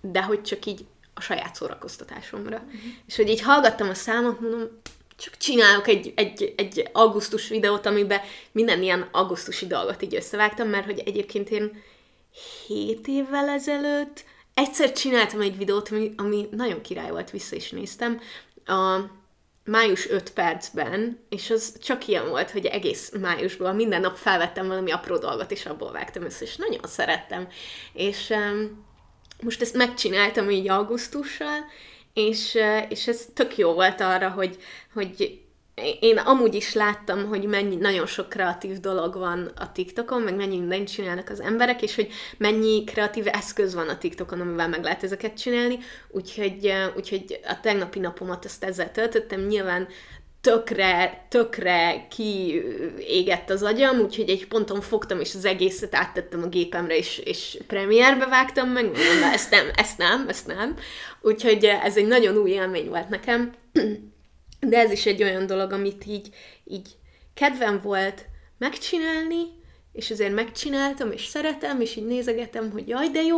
[0.02, 2.58] de hogy csak így a saját szórakoztatásomra.
[2.58, 2.80] Uh-huh.
[3.08, 4.68] És hogy így hallgattam a számot, mondom,
[5.18, 8.22] csak csinálok egy, egy, egy augusztus videót, amiben
[8.52, 11.82] minden ilyen augusztusi dolgot így összevágtam, mert hogy egyébként én
[12.68, 14.24] 7 évvel ezelőtt
[14.60, 18.20] egyszer csináltam egy videót, ami, ami nagyon király volt, vissza is néztem,
[18.66, 19.00] a
[19.66, 24.92] május 5 percben, és az csak ilyen volt, hogy egész májusban minden nap felvettem valami
[24.92, 27.48] apró dolgot, és abból vágtam össze, és nagyon szerettem.
[27.94, 28.86] És um,
[29.42, 31.66] most ezt megcsináltam így augusztussal,
[32.14, 34.58] és, uh, és ez tök jó volt arra, hogy,
[34.94, 35.42] hogy
[36.00, 40.58] én amúgy is láttam, hogy mennyi nagyon sok kreatív dolog van a TikTokon, meg mennyi
[40.58, 45.04] mindent csinálnak az emberek, és hogy mennyi kreatív eszköz van a TikTokon, amivel meg lehet
[45.04, 45.80] ezeket csinálni.
[46.10, 49.42] Úgyhogy, úgyhogy a tegnapi napomat azt ezzel töltöttem.
[49.42, 49.88] Nyilván
[50.42, 56.98] tökre, tökre kiégett az agyam, úgyhogy egy ponton fogtam, és az egészet áttettem a gépemre,
[56.98, 60.76] és, és premierbe vágtam meg, mondom, ezt nem, ezt nem, ezt nem.
[61.22, 63.52] Úgyhogy ez egy nagyon új élmény volt nekem.
[64.60, 66.30] De ez is egy olyan dolog, amit így,
[66.66, 66.88] így
[67.34, 68.26] kedvem volt
[68.58, 69.44] megcsinálni,
[69.94, 73.38] és azért megcsináltam, és szeretem, és így nézegetem, hogy jaj, de jó,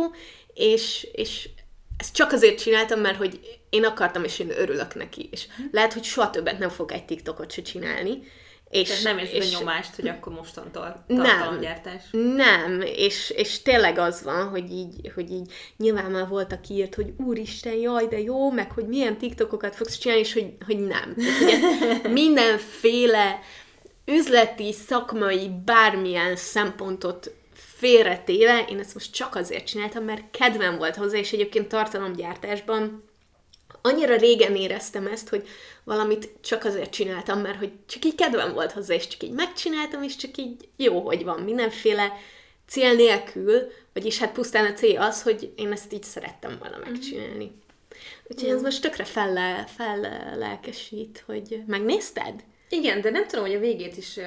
[0.54, 1.48] és, és
[1.96, 6.04] ezt csak azért csináltam, mert hogy én akartam, és én örülök neki, és lehet, hogy
[6.04, 8.22] soha többet nem fog egy TikTokot se csinálni,
[8.72, 11.24] és, És nem érzed és, a nyomást, hogy akkor mostantól Nem.
[11.24, 12.02] tartalomgyártás.
[12.10, 16.94] Nem, és, és tényleg az van, hogy így, hogy így nyilván már volt, aki írt,
[16.94, 21.14] hogy úristen, jaj, de jó, meg hogy milyen TikTokokat fogsz csinálni, és hogy, hogy nem.
[21.14, 23.40] Tehát, hogy mindenféle
[24.04, 31.18] üzleti, szakmai, bármilyen szempontot félretéve, én ezt most csak azért csináltam, mert kedvem volt hozzá,
[31.18, 33.04] és egyébként tartalomgyártásban
[33.82, 35.48] annyira régen éreztem ezt, hogy
[35.84, 40.02] valamit csak azért csináltam, mert hogy csak így kedvem volt hozzá, és csak így megcsináltam,
[40.02, 42.12] és csak így jó, hogy van mindenféle
[42.68, 47.52] cél nélkül, vagyis hát pusztán a cél az, hogy én ezt így szerettem volna megcsinálni.
[48.28, 50.00] Úgyhogy ez most tökre fel, fel
[50.38, 52.44] lelkesít, hogy megnézted?
[52.68, 54.18] Igen, de nem tudom, hogy a végét is...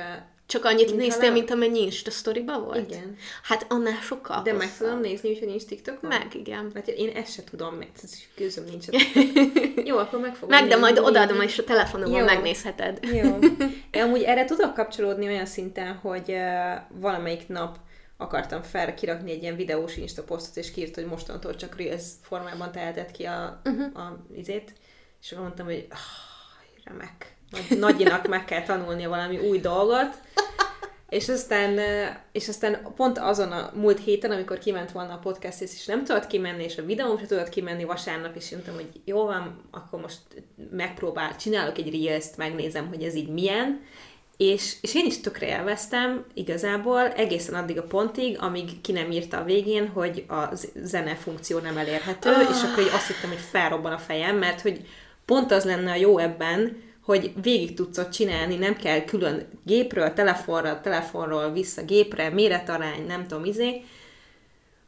[0.48, 2.90] Csak annyit Mintha néztél, mint amennyi Insta sztoriba volt?
[2.90, 3.16] Igen.
[3.44, 6.10] Hát annál sokkal De meg tudom nézni, úgyhogy nincs TikTokon?
[6.10, 6.72] Meg, igen.
[6.74, 8.04] Mert én ezt se tudom, mert
[8.36, 8.86] közöm nincs.
[9.90, 12.26] Jó, akkor meg fogom Meg, de majd odaadom, és a telefonomon Jó.
[12.26, 13.00] megnézheted.
[13.14, 13.38] Jó.
[13.92, 17.78] Én amúgy erre tudok kapcsolódni olyan szinten, hogy uh, valamelyik nap
[18.18, 22.72] akartam fel kirakni egy ilyen videós Insta posztot, és kiírt, hogy mostantól csak Reels formában
[22.72, 24.00] teheted ki a, uh-huh.
[24.00, 24.74] a izét,
[25.22, 25.98] és akkor mondtam, hogy ah,
[26.84, 27.35] remek.
[27.52, 30.18] Nagy, nagyinak meg kell tanulnia valami új dolgot,
[31.10, 31.80] és aztán,
[32.32, 36.28] és aztán pont azon a múlt héten, amikor kiment volna a podcast, és nem tudott
[36.28, 40.20] kimenni, és a videóm sem tudott kimenni vasárnap, és mondtam, hogy jó van, akkor most
[40.72, 43.82] megpróbál, csinálok egy reels megnézem, hogy ez így milyen,
[44.38, 49.38] és, és én is tökre élveztem igazából egészen addig a pontig, amíg ki nem írta
[49.38, 50.44] a végén, hogy a
[50.76, 52.50] zene funkció nem elérhető, Ah.
[52.50, 54.86] és akkor így azt hittem, hogy felrobban a fejem, mert hogy
[55.26, 60.14] pont az lenne a jó ebben, hogy végig tudsz ott csinálni, nem kell külön gépről,
[60.14, 63.82] telefonra, telefonról vissza gépre, méretarány, nem tudom, izé.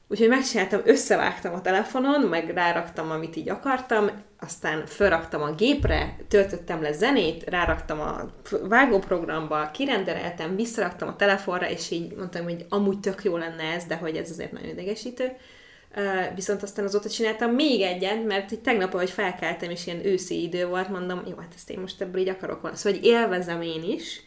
[0.07, 4.09] Úgyhogy megcsináltam, összevágtam a telefonon, meg ráraktam, amit így akartam,
[4.39, 11.91] aztán felraktam a gépre, töltöttem le zenét, ráraktam a vágóprogramba, kirendereltem, visszaraktam a telefonra, és
[11.91, 15.31] így mondtam, hogy amúgy tök jó lenne ez, de hogy ez azért nagyon idegesítő.
[16.35, 20.65] Viszont aztán azóta csináltam még egyet, mert így tegnap, ahogy felkeltem, és ilyen őszi idő
[20.65, 22.77] volt, mondom, jó, hát ezt én most ebből így akarok volna.
[22.77, 24.21] Szóval hogy élvezem én is,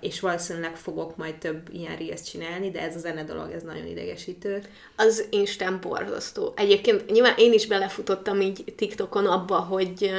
[0.00, 3.86] és valószínűleg fogok majd több ilyen részt csinálni, de ez a zene dolog, ez nagyon
[3.86, 4.62] idegesítő.
[4.96, 6.52] Az Instán borzasztó.
[6.56, 10.12] Egyébként nyilván én is belefutottam így TikTokon abba, hogy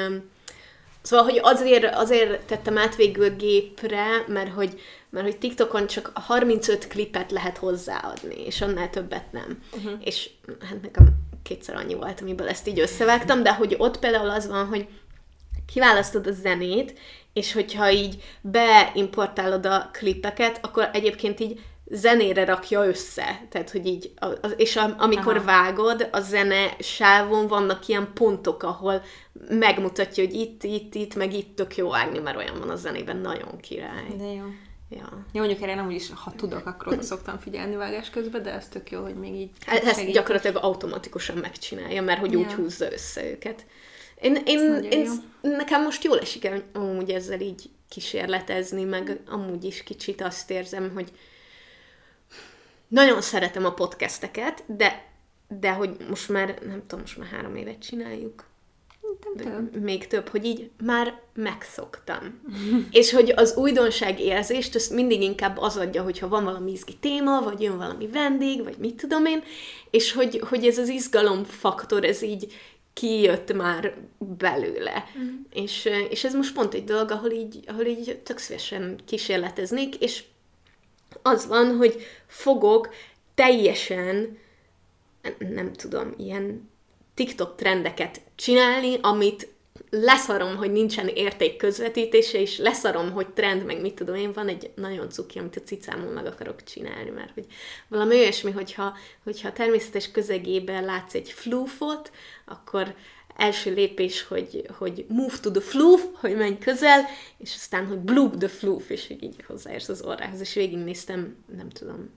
[1.03, 6.87] Szóval, hogy azért, azért tettem át végül gépre, mert hogy, mert hogy TikTokon csak 35
[6.87, 9.63] klipet lehet hozzáadni, és annál többet nem.
[9.73, 9.91] Uh-huh.
[10.03, 10.29] És
[10.69, 11.07] hát nekem
[11.43, 14.87] kétszer annyi volt, amiből ezt így összevágtam, de hogy ott például az van, hogy
[15.73, 16.99] kiválasztod a zenét,
[17.33, 21.59] és hogyha így beimportálod a klipeket, akkor egyébként így
[21.93, 23.41] zenére rakja össze.
[23.49, 25.45] Tehát, hogy így, az, és a, amikor Aha.
[25.45, 29.03] vágod, a zene sávon vannak ilyen pontok, ahol
[29.49, 33.17] megmutatja, hogy itt, itt, itt, meg itt tök jó vágni, mert olyan van a zenében,
[33.17, 34.15] nagyon király.
[34.17, 34.43] De jó.
[34.89, 35.25] Ja.
[35.31, 38.67] Jó, mondjuk erre nem úgyis, ha tudok, akkor oda szoktam figyelni vágás közben, de ez
[38.67, 40.13] tök jó, hogy még így hát Ezt segít.
[40.13, 42.39] gyakorlatilag automatikusan megcsinálja, mert hogy ja.
[42.39, 43.65] úgy húzza össze őket.
[44.21, 45.09] Én, én, én
[45.41, 51.11] nekem most jól esik amúgy ezzel így kísérletezni, meg amúgy is kicsit azt érzem, hogy
[52.93, 55.05] nagyon szeretem a podcasteket, de,
[55.59, 58.45] de hogy most már, nem tudom, most már három évet csináljuk.
[59.37, 59.81] több.
[59.81, 62.41] Még több, hogy így már megszoktam.
[62.91, 67.41] és hogy az újdonság érzést, azt mindig inkább az adja, hogyha van valami izgi téma,
[67.41, 69.43] vagy jön valami vendég, vagy mit tudom én,
[69.89, 72.53] és hogy, hogy ez az izgalomfaktor, ez így
[72.93, 75.05] kijött már belőle.
[75.19, 75.27] Mm.
[75.53, 80.23] És, és ez most pont egy dolog, ahol így, ahol így tök szívesen kísérleteznék, és
[81.23, 82.89] az van, hogy fogok
[83.35, 84.37] teljesen,
[85.37, 86.69] nem tudom, ilyen
[87.13, 89.53] TikTok trendeket csinálni, amit
[89.89, 94.71] leszarom, hogy nincsen érték közvetítése, és leszarom, hogy trend, meg mit tudom én, van egy
[94.75, 97.45] nagyon cuki, amit a cicámon meg akarok csinálni, mert hogy
[97.87, 102.11] valami olyasmi, hogyha, hogyha természetes közegében látsz egy floofot,
[102.45, 102.95] akkor
[103.35, 107.05] első lépés, hogy, hogy move to the floof, hogy menj közel,
[107.37, 111.69] és aztán, hogy bloop the floof, és hogy így hozzáérsz az orrához, és végignéztem, nem
[111.69, 112.09] tudom,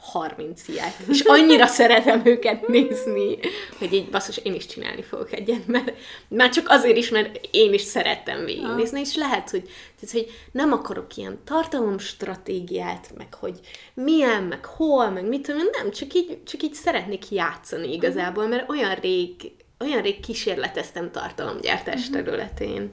[0.00, 3.38] 30 ilyet, és annyira szeretem őket nézni,
[3.78, 5.92] hogy így basszus, én is csinálni fogok egyet, mert
[6.28, 9.62] már csak azért is, mert én is szerettem végignézni, és lehet, hogy,
[10.00, 13.60] tehát, hogy nem akarok ilyen tartalomstratégiát, meg hogy
[13.94, 18.70] milyen, meg hol, meg mit tudom, nem, csak így, csak így szeretnék játszani igazából, mert
[18.70, 22.14] olyan rég olyan rég kísérleteztem tartalomgyártás uh-huh.
[22.14, 22.92] területén.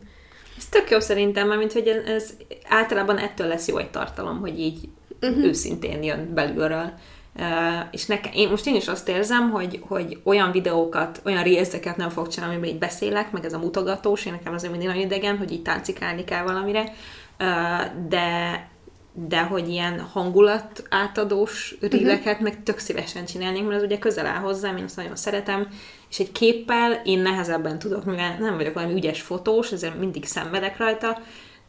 [0.58, 2.34] Ez tök jó szerintem, mert mint hogy ez
[2.68, 4.90] általában ettől lesz jó egy tartalom, hogy így
[5.22, 5.44] uh-huh.
[5.44, 6.94] őszintén jön belülről.
[7.40, 7.44] Uh,
[7.92, 12.10] és nekem, én most én is azt érzem, hogy, hogy olyan videókat, olyan részeket nem
[12.10, 15.38] fogok csinálni, amiben így beszélek, meg ez a mutogatós, én nekem azért mindig nagyon idegen,
[15.38, 16.82] hogy így táncikálni kell valamire,
[17.40, 18.68] uh, de
[19.26, 22.42] de hogy ilyen hangulat átadós ríleket uh-huh.
[22.42, 25.68] meg tök szívesen csinálnék, mert az ugye közel áll hozzám, én azt nagyon szeretem,
[26.10, 30.78] és egy képpel én nehezebben tudok, mivel nem vagyok valami ügyes fotós, ezért mindig szenvedek
[30.78, 31.22] rajta,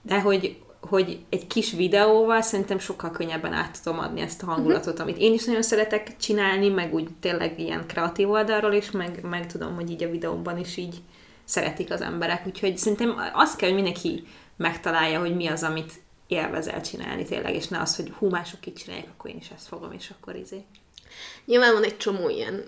[0.02, 4.54] de hogy, hogy egy kis videóval szerintem sokkal könnyebben át tudom adni ezt a mhm.
[4.54, 5.02] hangulatot, uh-huh.
[5.02, 9.46] amit én is nagyon szeretek csinálni, meg úgy tényleg ilyen kreatív oldalról is, meg, meg
[9.46, 10.96] tudom, hogy így a videóban is így
[11.44, 14.22] szeretik az emberek, úgyhogy szerintem azt kell, hogy mindenki
[14.56, 15.92] megtalálja, hogy mi az, amit
[16.28, 19.66] élvezel csinálni tényleg, és ne az, hogy hú, mások így csinálják, akkor én is ezt
[19.66, 20.64] fogom, és akkor izé.
[21.44, 22.64] Nyilván van egy csomó ilyen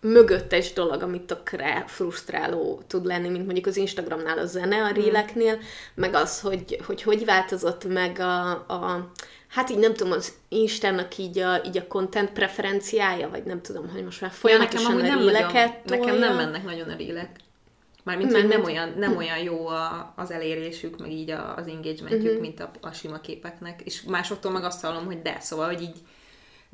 [0.00, 5.02] mögöttes dolog, amit tökre frusztráló tud lenni, mint mondjuk az Instagramnál a zene, a hmm.
[5.02, 5.58] ríleknél,
[5.94, 9.10] meg az, hogy, hogy hogy változott meg a, a
[9.48, 13.90] hát így nem tudom, az Instának így a, így a content preferenciája, vagy nem tudom,
[13.90, 17.40] hogy most már folyamatosan ja, nekem a ríleket nagyon, Nekem nem mennek nagyon a rílek.
[18.02, 22.22] Mármint, hogy nem olyan, nem olyan jó a, az elérésük, meg így a, az engagementjük,
[22.22, 22.40] uh-huh.
[22.40, 23.80] mint a, a sima képeknek.
[23.84, 25.96] És másoktól meg azt hallom, hogy de, szóval, hogy így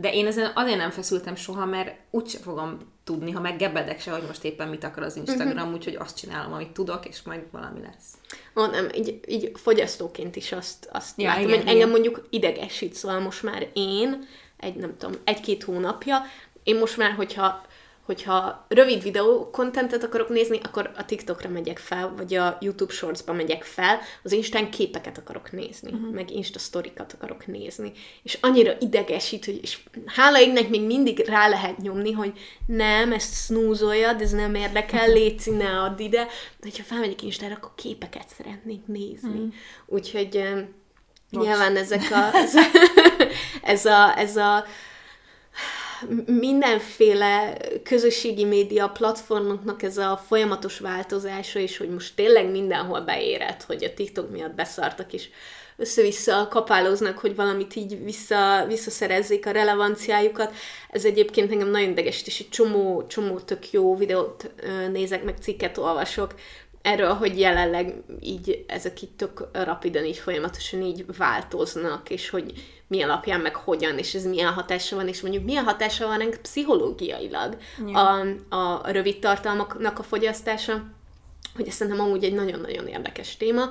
[0.00, 4.22] de én ezen azért nem feszültem soha, mert úgyse fogom tudni, ha meggebedek se, hogy
[4.26, 5.72] most éppen mit akar az Instagram, uh-huh.
[5.72, 8.14] úgyhogy azt csinálom, amit tudok, és majd valami lesz.
[8.56, 11.74] Ó, nem, így, így fogyasztóként is azt, azt ja, látom, igen, hogy igen.
[11.74, 14.26] engem mondjuk idegesít, szóval most már én,
[14.56, 16.22] egy nem tudom, egy-két hónapja,
[16.62, 17.62] én most már, hogyha
[18.08, 23.32] hogyha rövid videó kontentet akarok nézni, akkor a TikTokra megyek fel, vagy a YouTube Shortsba
[23.32, 26.14] megyek fel, az Instán képeket akarok nézni, uh-huh.
[26.14, 27.92] meg Insta sztorikat akarok nézni.
[28.22, 32.32] És annyira idegesít, hogy és hála égnek még mindig rá lehet nyomni, hogy
[32.66, 36.24] nem, ezt snúzoljad, ez nem érdekel, létszi, ne add ide.
[36.24, 39.28] De hogyha felmegyek Instára, akkor képeket szeretnék nézni.
[39.28, 39.52] Uh-huh.
[39.86, 40.42] Úgyhogy
[41.30, 41.44] Bocs.
[41.44, 42.54] nyilván ezek a, ez,
[43.72, 44.64] ez a, ez a
[46.26, 53.84] mindenféle közösségi média platformoknak ez a folyamatos változása, és hogy most tényleg mindenhol beérett, hogy
[53.84, 55.28] a TikTok miatt beszartak, és
[55.76, 60.54] össze-vissza kapálóznak, hogy valamit így vissza, visszaszerezzék a relevanciájukat.
[60.90, 64.50] Ez egyébként engem nagyon idegesít, és egy csomó, csomó tök jó videót
[64.92, 66.34] nézek, meg cikket olvasok
[66.92, 72.52] erről, hogy jelenleg így ezek itt tök rapiden így folyamatosan így változnak, és hogy
[72.86, 76.38] mi alapján, meg hogyan, és ez milyen hatása van, és mondjuk milyen hatása van ránk
[76.42, 77.56] pszichológiailag
[77.92, 80.84] a, a rövid tartalmaknak a fogyasztása,
[81.56, 83.68] hogy ez szerintem amúgy egy nagyon-nagyon érdekes téma.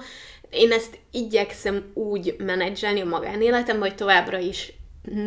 [0.50, 4.74] Én ezt igyekszem úgy menedzselni a magánéletemben, hogy továbbra is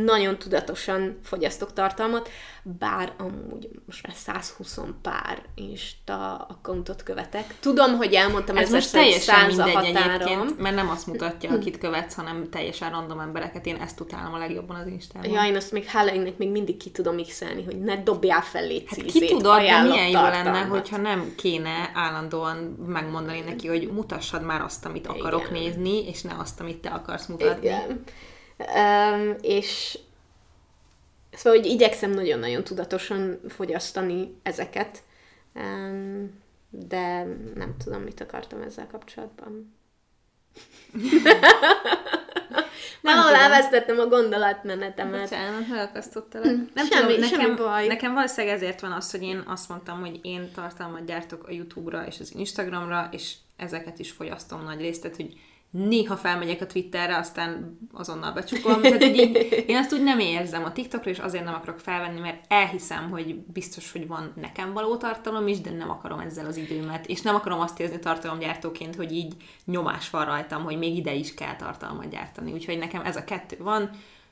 [0.05, 2.29] nagyon tudatosan fogyasztok tartalmat,
[2.63, 7.55] bár amúgy most már 120 pár Insta accountot követek.
[7.61, 10.11] Tudom, hogy elmondtam Ez most teljesen mindegy határom.
[10.11, 13.67] egyébként, mert nem azt mutatja, akit követsz, hanem teljesen random embereket.
[13.67, 15.31] Én ezt utálom a legjobban az Instában.
[15.31, 18.85] Ja, én azt még hála még mindig ki tudom x hogy ne dobjál fel légy
[18.87, 22.57] Hát ki tudod, de milyen jó lenne, hogyha nem kéne állandóan
[22.87, 25.63] megmondani neki, hogy mutassad már azt, amit akarok Igen.
[25.63, 27.67] nézni, és ne azt, amit te akarsz mutatni.
[27.67, 28.03] Igen.
[28.61, 29.99] Um, és
[31.33, 35.03] szóval, hogy igyekszem nagyon-nagyon tudatosan fogyasztani ezeket,
[35.55, 36.41] um,
[36.71, 39.75] de nem tudom, mit akartam ezzel kapcsolatban.
[43.03, 45.21] Valahol elvesztettem a gondolatmenetemet.
[45.21, 46.47] Bocsánat, megakasztottalak.
[46.75, 47.87] Nem Semmi- tudom, semmi nekem, baj.
[47.87, 52.07] nekem valószínűleg ezért van az, hogy én azt mondtam, hogy én tartalmat gyártok a YouTube-ra
[52.07, 55.39] és az Instagramra, és ezeket is fogyasztom nagy részt, tehát hogy
[55.71, 58.81] néha felmegyek a Twitterre, aztán azonnal becsukom.
[58.81, 62.21] Tehát, hogy így, én azt úgy nem érzem a TikTokra, és azért nem akarok felvenni,
[62.21, 66.57] mert elhiszem, hogy biztos, hogy van nekem való tartalom is, de nem akarom ezzel az
[66.57, 67.07] időmet.
[67.07, 71.35] És nem akarom azt érezni tartalomgyártóként, hogy így nyomás van rajtam, hogy még ide is
[71.35, 72.53] kell tartalmat gyártani.
[72.53, 73.91] Úgyhogy nekem ez a kettő van,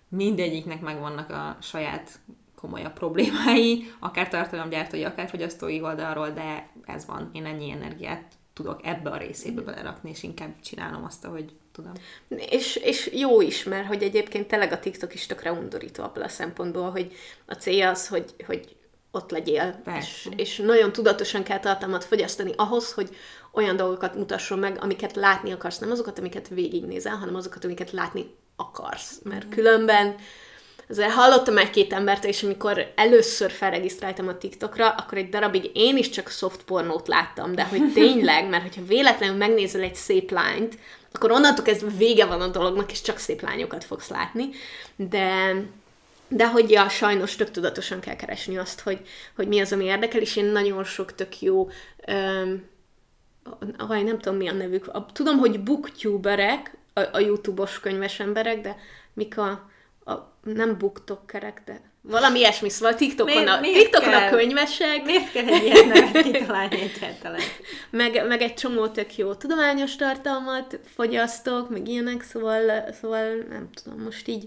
[0.08, 2.18] mindegyiknek megvannak a saját
[2.54, 7.30] komolyabb problémái, akár tartalomgyártói, akár fogyasztói oldalról, de ez van.
[7.32, 11.92] Én ennyi energiát tudok ebbe a részébe belerakni, és inkább csinálom azt, ahogy tudom.
[12.28, 16.28] És, és jó is, mert hogy egyébként tényleg a TikTok is tökre undorító abból a
[16.28, 17.12] szempontból, hogy
[17.46, 18.76] a célja az, hogy, hogy
[19.10, 20.30] ott legyél, Persze.
[20.30, 23.16] és, és nagyon tudatosan kell tartalmat fogyasztani ahhoz, hogy
[23.52, 28.34] olyan dolgokat mutasson meg, amiket látni akarsz, nem azokat, amiket végignézel, hanem azokat, amiket látni
[28.56, 30.14] akarsz, mert különben
[30.88, 36.10] Azért hallottam egy-két embert, és amikor először felregisztráltam a TikTokra, akkor egy darabig én is
[36.10, 40.78] csak soft pornót láttam, de hogy tényleg, mert hogyha véletlenül megnézel egy szép lányt,
[41.12, 44.48] akkor onnantól kezdve vége van a dolognak, és csak szép lányokat fogsz látni,
[44.96, 45.54] de
[46.28, 49.00] de hogy ja, sajnos tök tudatosan kell keresni azt, hogy,
[49.36, 51.68] hogy mi az, ami érdekel, és én nagyon sok tök jó,
[52.06, 52.64] öm,
[53.86, 58.60] vaj, nem tudom mi a nevük, a, tudom, hogy booktuberek, a, a YouTube-os könyves emberek,
[58.60, 58.76] de
[59.12, 59.70] mik a
[60.42, 64.30] nem booktokkerek, de valami ilyesmi, szóval TikTokon, Miért- a, miért TikTokon a kell?
[64.30, 67.40] könyvesek, Miért kell egy ilyen nevet kitalálni egyáltalán?
[67.90, 74.02] meg, meg egy csomó tök jó tudományos tartalmat fogyasztok, meg ilyenek, szóval, szóval nem tudom,
[74.02, 74.46] most így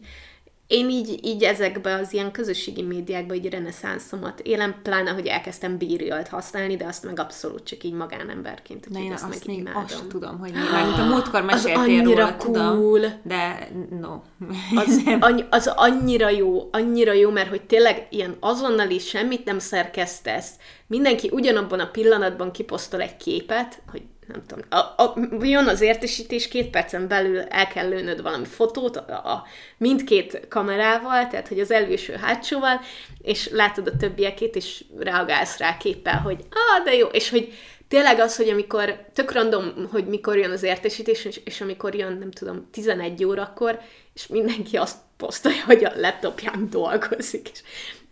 [0.72, 6.28] én így, így ezekbe az ilyen közösségi médiákba így reneszánszomat élem, pláne, hogy elkezdtem bírjalt
[6.28, 8.92] használni, de azt meg abszolút csak így magánemberként.
[8.92, 9.84] De én azt meg még imádom.
[9.84, 10.60] azt tudom, hogy mi.
[10.72, 12.80] Mármint a múltkor meséltél annyira róla, tudom.
[12.80, 13.20] cool.
[13.24, 13.70] De
[14.02, 14.20] no.
[14.76, 20.52] Az, annyi, az annyira jó, annyira jó, mert hogy tényleg ilyen azonnali semmit nem szerkesztesz.
[20.88, 24.02] Mindenki ugyanabban a pillanatban kiposztol egy képet, hogy
[24.32, 28.98] nem tudom, a, a, jön az értesítés, két percen belül el kell lőnöd valami fotót
[28.98, 29.44] a, a
[29.78, 32.82] mindkét kamerával, tehát hogy az előső hátsóval,
[33.22, 37.54] és látod a többiekét, és reagálsz rá képpel, hogy ah, de jó, és hogy
[37.88, 42.18] tényleg az, hogy amikor, tök random, hogy mikor jön az értesítés, és, és amikor jön,
[42.18, 43.80] nem tudom, 11 órakor,
[44.14, 47.62] és mindenki azt posztolja, hogy a laptopján dolgozik, és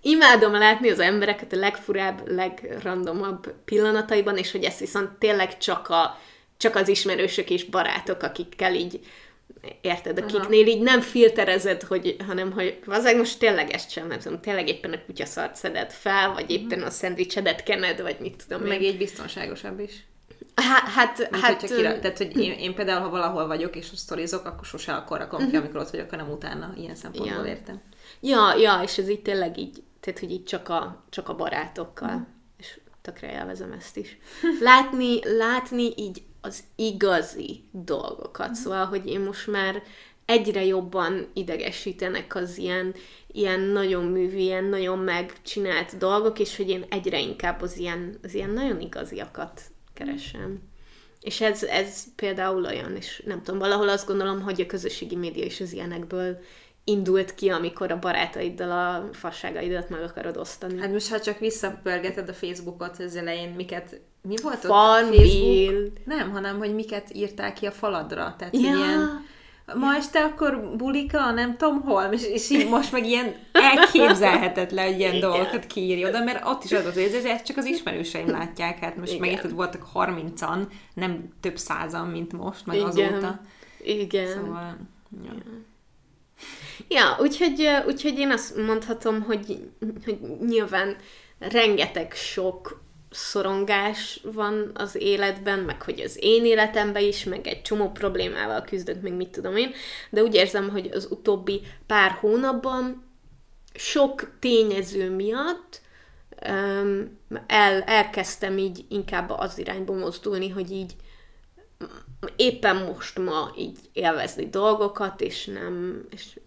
[0.01, 6.19] imádom látni az embereket a legfurább, legrandomabb pillanataiban, és hogy ez viszont tényleg csak, a,
[6.57, 8.99] csak az ismerősök és barátok, akikkel így
[9.81, 14.41] érted, akiknél így nem filterezed, hogy, hanem hogy azért most tényleg ezt sem, nem tudom,
[14.41, 18.81] tényleg éppen a kutyaszart szeded fel, vagy éppen a szendvicsedet kened, vagy mit tudom Meg
[18.81, 18.91] én.
[18.91, 20.07] így biztonságosabb is.
[20.55, 23.85] Hát, hát, Mint hát hogyha kira, tehát, hogy én, én, például, ha valahol vagyok, és
[23.95, 26.73] sztorizok, akkor sose akkor rakom ki, amikor ott vagyok, hanem utána.
[26.77, 27.51] Ilyen szempontból Ja.
[27.51, 27.81] értem.
[28.19, 32.15] Ja, ja, és ez így tényleg így, tehát, hogy így csak a, csak a barátokkal.
[32.15, 32.21] Mm.
[32.57, 34.17] És tökre élvezem ezt is.
[34.59, 38.55] Látni, látni így az igazi dolgokat.
[38.55, 39.83] Szóval, hogy én most már
[40.25, 42.93] egyre jobban idegesítenek az ilyen,
[43.31, 48.33] ilyen nagyon művű, ilyen nagyon megcsinált dolgok, és hogy én egyre inkább az ilyen, az
[48.33, 49.61] ilyen nagyon igaziakat
[49.93, 50.61] keresem.
[51.21, 55.45] És ez, ez például olyan, és nem tudom, valahol azt gondolom, hogy a közösségi média
[55.45, 56.39] is az ilyenekből
[56.89, 60.79] indult ki, amikor a barátaiddal a fasságaidat meg akarod osztani.
[60.79, 64.71] Hát most, ha csak visszapörgeted a Facebookot az elején, miket, mi volt ott?
[64.71, 65.87] Farmville.
[66.05, 68.35] Nem, hanem, hogy miket írták ki a faladra.
[68.37, 68.59] Tehát Ja.
[68.59, 69.25] ilyen,
[69.75, 74.99] ma este akkor bulika, nem tudom hol, és, és így most meg ilyen elképzelhetetlen, hogy
[74.99, 75.29] ilyen Igen.
[75.29, 78.79] dolgokat kiírja oda, mert ott is az az érzés, hogy ezt csak az ismerőseim látják.
[78.79, 82.87] Hát most megérted, voltak 30-an, nem több százan, mint most, meg Igen.
[82.87, 83.41] azóta.
[83.83, 84.27] Igen.
[84.27, 84.77] Szóval,
[85.23, 85.31] ja.
[86.87, 89.69] Ja, úgyhogy, úgyhogy én azt mondhatom, hogy,
[90.05, 90.95] hogy nyilván
[91.39, 97.91] rengeteg sok szorongás van az életben, meg hogy az én életemben is, meg egy csomó
[97.91, 99.73] problémával küzdök, meg mit tudom én,
[100.09, 103.03] de úgy érzem, hogy az utóbbi pár hónapban
[103.73, 105.81] sok tényező miatt
[107.47, 110.95] el, elkezdtem így inkább az irányba mozdulni, hogy így
[112.35, 116.39] éppen most ma így élvezni dolgokat, és nem, és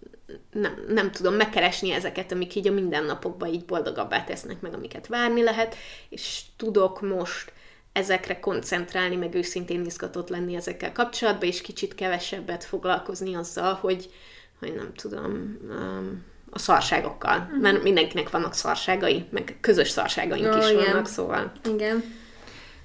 [0.53, 5.43] nem, nem tudom megkeresni ezeket, amik így a mindennapokban így boldogabbá tesznek meg, amiket várni
[5.43, 5.76] lehet,
[6.09, 7.53] és tudok most
[7.93, 14.11] ezekre koncentrálni, meg őszintén izgatott lenni ezekkel kapcsolatban, és kicsit kevesebbet foglalkozni azzal, hogy,
[14.59, 17.39] hogy nem tudom, um, a szarságokkal.
[17.39, 17.61] Uh-huh.
[17.61, 20.85] Mert mindenkinek vannak szarságai, meg közös szarságaink oh, is igen.
[20.85, 21.53] vannak, szóval.
[21.68, 22.20] Igen.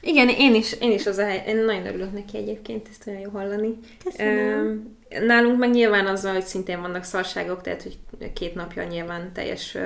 [0.07, 3.19] Igen, én is, én is az a hely, én nagyon örülök neki egyébként, ezt olyan
[3.19, 3.79] jó hallani.
[4.03, 4.97] Köszönöm.
[5.09, 7.97] Nálunk meg nyilván azzal, hogy szintén vannak szarságok, tehát hogy
[8.33, 9.77] két napja nyilván teljes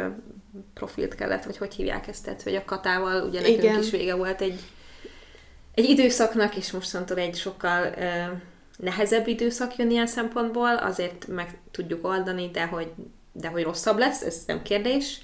[0.74, 3.80] profilt kellett, vagy hogy hívják ezt, tehát hogy a katával ugye nekünk Igen.
[3.80, 4.59] is vége volt egy,
[5.74, 7.93] egy időszaknak, és mostantól egy sokkal
[8.78, 12.91] nehezebb időszak jön ilyen szempontból, azért meg tudjuk oldani, de hogy,
[13.32, 15.22] de hogy rosszabb lesz, ez nem kérdés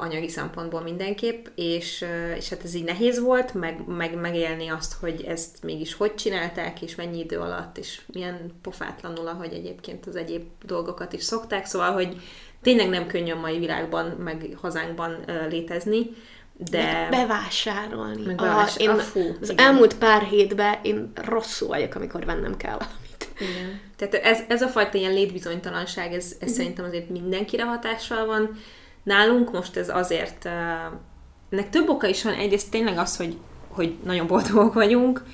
[0.00, 2.04] anyagi szempontból mindenképp, és,
[2.36, 6.82] és hát ez így nehéz volt, meg, meg, megélni azt, hogy ezt mégis hogy csinálták,
[6.82, 11.92] és mennyi idő alatt, és milyen pofátlanul, ahogy egyébként az egyéb dolgokat is szokták, szóval,
[11.92, 12.16] hogy
[12.62, 16.10] tényleg nem könnyű a mai világban, meg hazánkban létezni,
[16.70, 16.82] de...
[16.82, 18.26] Meg bevásárolni.
[18.26, 18.76] Meg bevás...
[18.76, 19.66] a, én, a fú, az igen.
[19.66, 23.28] elmúlt pár hétben én rosszul vagyok, amikor vennem kell valamit.
[23.38, 23.80] Igen.
[23.96, 26.50] Tehát ez, ez a fajta ilyen létbizonytalanság, ez, ez uh-huh.
[26.50, 28.58] szerintem azért mindenkire hatással van,
[29.02, 30.44] Nálunk most ez azért,
[31.50, 33.36] ennek több oka is van, egyrészt tényleg az, hogy,
[33.68, 35.24] hogy nagyon boldogok vagyunk,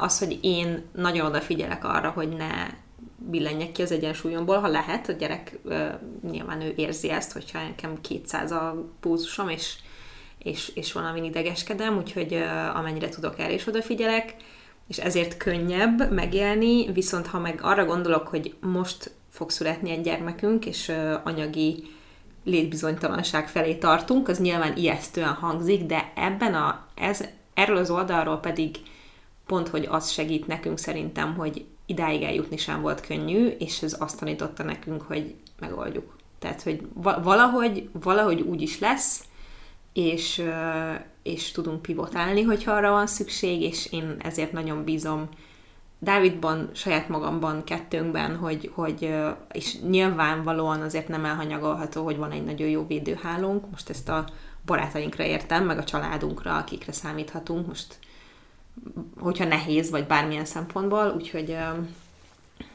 [0.00, 2.66] az, hogy én nagyon odafigyelek arra, hogy ne
[3.16, 5.58] billenjek ki az egyensúlyomból, ha lehet, a gyerek
[6.30, 9.74] nyilván ő érzi ezt, hogyha nekem 200 a púzusom, és,
[10.38, 12.44] és, és valami idegeskedem, úgyhogy
[12.74, 14.34] amennyire tudok erre is odafigyelek,
[14.88, 20.66] és ezért könnyebb megélni, viszont ha meg arra gondolok, hogy most fog születni egy gyermekünk,
[20.66, 20.92] és
[21.24, 21.84] anyagi
[22.46, 27.24] létbizonytalanság felé tartunk, az nyilván ijesztően hangzik, de ebben a, ez,
[27.54, 28.76] erről az oldalról pedig
[29.46, 34.18] pont, hogy az segít nekünk szerintem, hogy idáig eljutni sem volt könnyű, és ez azt
[34.18, 36.16] tanította nekünk, hogy megoldjuk.
[36.38, 36.80] Tehát, hogy
[37.22, 39.24] valahogy, valahogy úgy is lesz,
[39.92, 40.42] és,
[41.22, 45.28] és tudunk pivotálni, hogyha arra van szükség, és én ezért nagyon bízom
[45.98, 49.14] Dávidban, saját magamban, kettőnkben, hogy, hogy
[49.52, 53.70] és nyilvánvalóan azért nem elhanyagolható, hogy van egy nagyon jó védőhálónk.
[53.70, 54.28] Most ezt a
[54.64, 57.66] barátainkra értem, meg a családunkra, akikre számíthatunk.
[57.66, 57.98] Most,
[59.18, 61.56] hogyha nehéz, vagy bármilyen szempontból, úgyhogy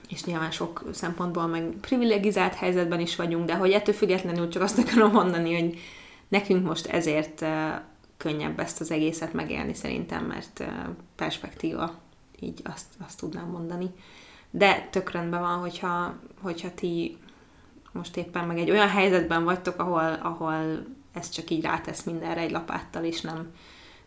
[0.10, 4.78] és nyilván sok szempontból meg privilegizált helyzetben is vagyunk, de hogy ettől függetlenül csak azt
[4.78, 5.80] akarom mondani, hogy
[6.28, 7.46] nekünk most ezért
[8.18, 10.64] könnyebb ezt az egészet megélni szerintem, mert
[11.16, 11.94] perspektíva
[12.42, 13.90] így azt, azt tudnám mondani.
[14.50, 17.18] De tök van, hogyha, hogyha ti
[17.92, 22.52] most éppen meg egy olyan helyzetben vagytok, ahol, ahol ez csak így rátesz mindenre egy
[22.52, 23.54] lapáttal, és nem,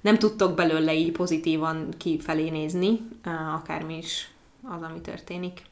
[0.00, 3.00] nem tudtok belőle így pozitívan kifelé nézni,
[3.54, 4.30] akármi is
[4.62, 5.62] az, ami történik.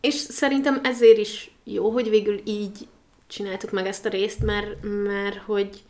[0.00, 2.88] És szerintem ezért is jó, hogy végül így
[3.26, 5.82] csináltuk meg ezt a részt, mert, mert hogy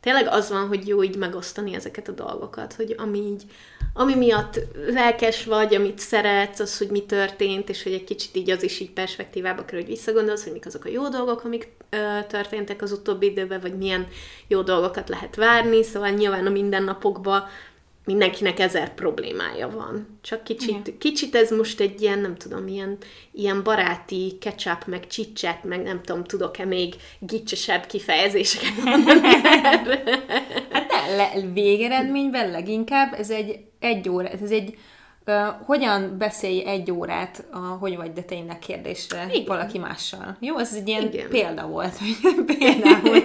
[0.00, 3.44] tényleg az van, hogy jó így megosztani ezeket a dolgokat, hogy ami így,
[3.96, 8.50] ami miatt lelkes vagy, amit szeretsz, az, hogy mi történt, és hogy egy kicsit így
[8.50, 11.96] az is így perspektívába kerül, hogy visszagondolsz, hogy mik azok a jó dolgok, amik ö,
[12.28, 14.06] történtek az utóbbi időben, vagy milyen
[14.46, 17.46] jó dolgokat lehet várni, szóval nyilván a mindennapokban
[18.04, 20.18] mindenkinek ezer problémája van.
[20.22, 22.98] Csak kicsit, kicsit ez most egy ilyen, nem tudom, ilyen,
[23.32, 29.28] ilyen baráti ketchup, meg csicset, meg nem tudom, tudok-e még gicsesebb kifejezéseket mondani
[30.70, 34.78] Hát ne, le, végeredményben leginkább ez egy egy óra, ez egy
[35.26, 39.46] Uh, hogyan beszélj egy órát a hogy vagy de tényleg kérdésre Igen.
[39.46, 40.36] valaki mással?
[40.40, 41.28] Jó, ez egy ilyen Igen.
[41.28, 41.98] példa volt,
[42.58, 43.22] például,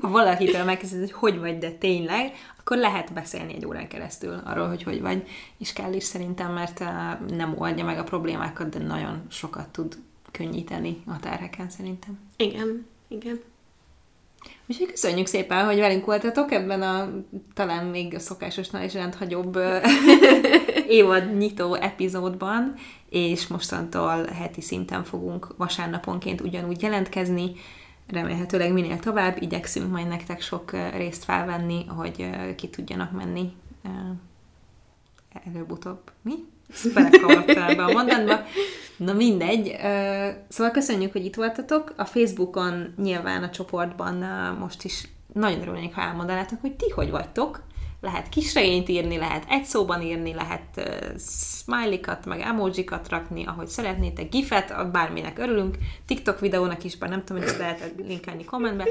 [0.00, 2.32] ha valakitől megkezded, hogy hogy vagy de tényleg,
[2.64, 6.80] akkor lehet beszélni egy órán keresztül arról, hogy hogy vagy, és kell is szerintem, mert
[6.80, 6.86] uh,
[7.36, 9.98] nem oldja meg a problémákat, de nagyon sokat tud
[10.30, 12.18] könnyíteni a terheken szerintem.
[12.36, 13.40] Igen, igen.
[14.66, 17.10] Úgyhogy köszönjük szépen, hogy velünk voltatok ebben a
[17.54, 19.58] talán még szokásosnál is rendhagyóbb
[20.88, 22.74] évad nyitó epizódban,
[23.08, 27.52] és mostantól heti szinten fogunk vasárnaponként ugyanúgy jelentkezni.
[28.08, 29.42] Remélhetőleg minél tovább.
[29.42, 33.52] Igyekszünk majd nektek sok részt felvenni, hogy ki tudjanak menni
[35.46, 36.00] előbb-utóbb.
[36.22, 36.34] Mi?
[36.72, 38.40] Ezt belekavarodtál ebbe a mondatba.
[38.96, 39.76] Na mindegy.
[40.48, 41.94] Szóval köszönjük, hogy itt voltatok.
[41.96, 44.14] A Facebookon nyilván a csoportban
[44.58, 47.62] most is nagyon örülnék, ha elmondanátok, hogy ti hogy vagytok.
[48.02, 51.18] Lehet kisregényt írni, lehet egy szóban írni, lehet uh,
[51.64, 55.76] smiley-kat, meg emojikat rakni, ahogy szeretnétek, gifet, bárminek örülünk.
[56.06, 58.84] TikTok videónak is, bár nem tudom, hogy ezt lehet linkelni kommentbe.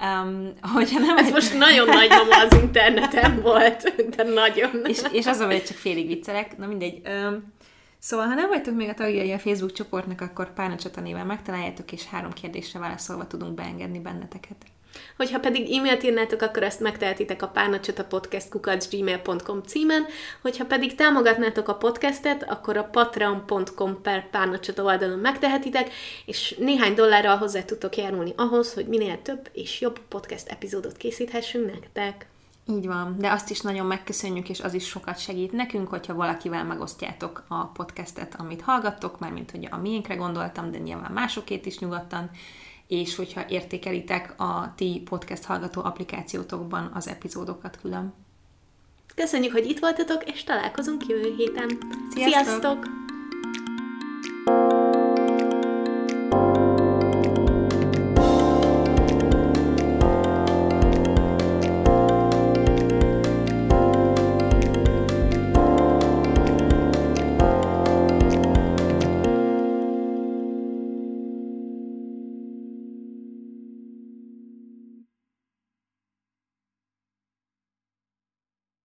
[0.00, 1.32] Um, hogyha nem Ez egy...
[1.32, 4.70] most nagyon nagy az interneten volt, de nagyon.
[4.84, 7.02] És, és az, hogy csak félig viccelek, na mindegy.
[7.08, 7.52] Um,
[7.98, 11.92] Szóval, ha nem vagytok még a tagjai a Facebook csoportnak, akkor Párna Csata néven megtaláljátok,
[11.92, 14.56] és három kérdésre válaszolva tudunk beengedni benneteket.
[15.16, 20.06] Hogyha pedig e-mailt írnátok, akkor ezt megtehetitek a párnacsata podcast gmail.com címen,
[20.42, 25.90] hogyha pedig támogatnátok a podcastet, akkor a patreon.com per párnacsata oldalon megtehetitek,
[26.26, 31.72] és néhány dollárral hozzá tudtok járulni ahhoz, hogy minél több és jobb podcast epizódot készíthessünk
[31.72, 32.26] nektek.
[32.66, 36.64] Így van, de azt is nagyon megköszönjük, és az is sokat segít nekünk, hogyha valakivel
[36.64, 42.30] megosztjátok a podcastet, amit hallgattok, mármint hogy a miénkre gondoltam, de nyilván másokét is nyugodtan,
[43.00, 48.12] és hogyha értékelitek a ti podcast hallgató applikációtokban az epizódokat külön.
[49.14, 51.78] Köszönjük, hogy itt voltatok, és találkozunk jövő héten.
[52.10, 52.44] Sziasztok!
[52.44, 53.12] Sziasztok!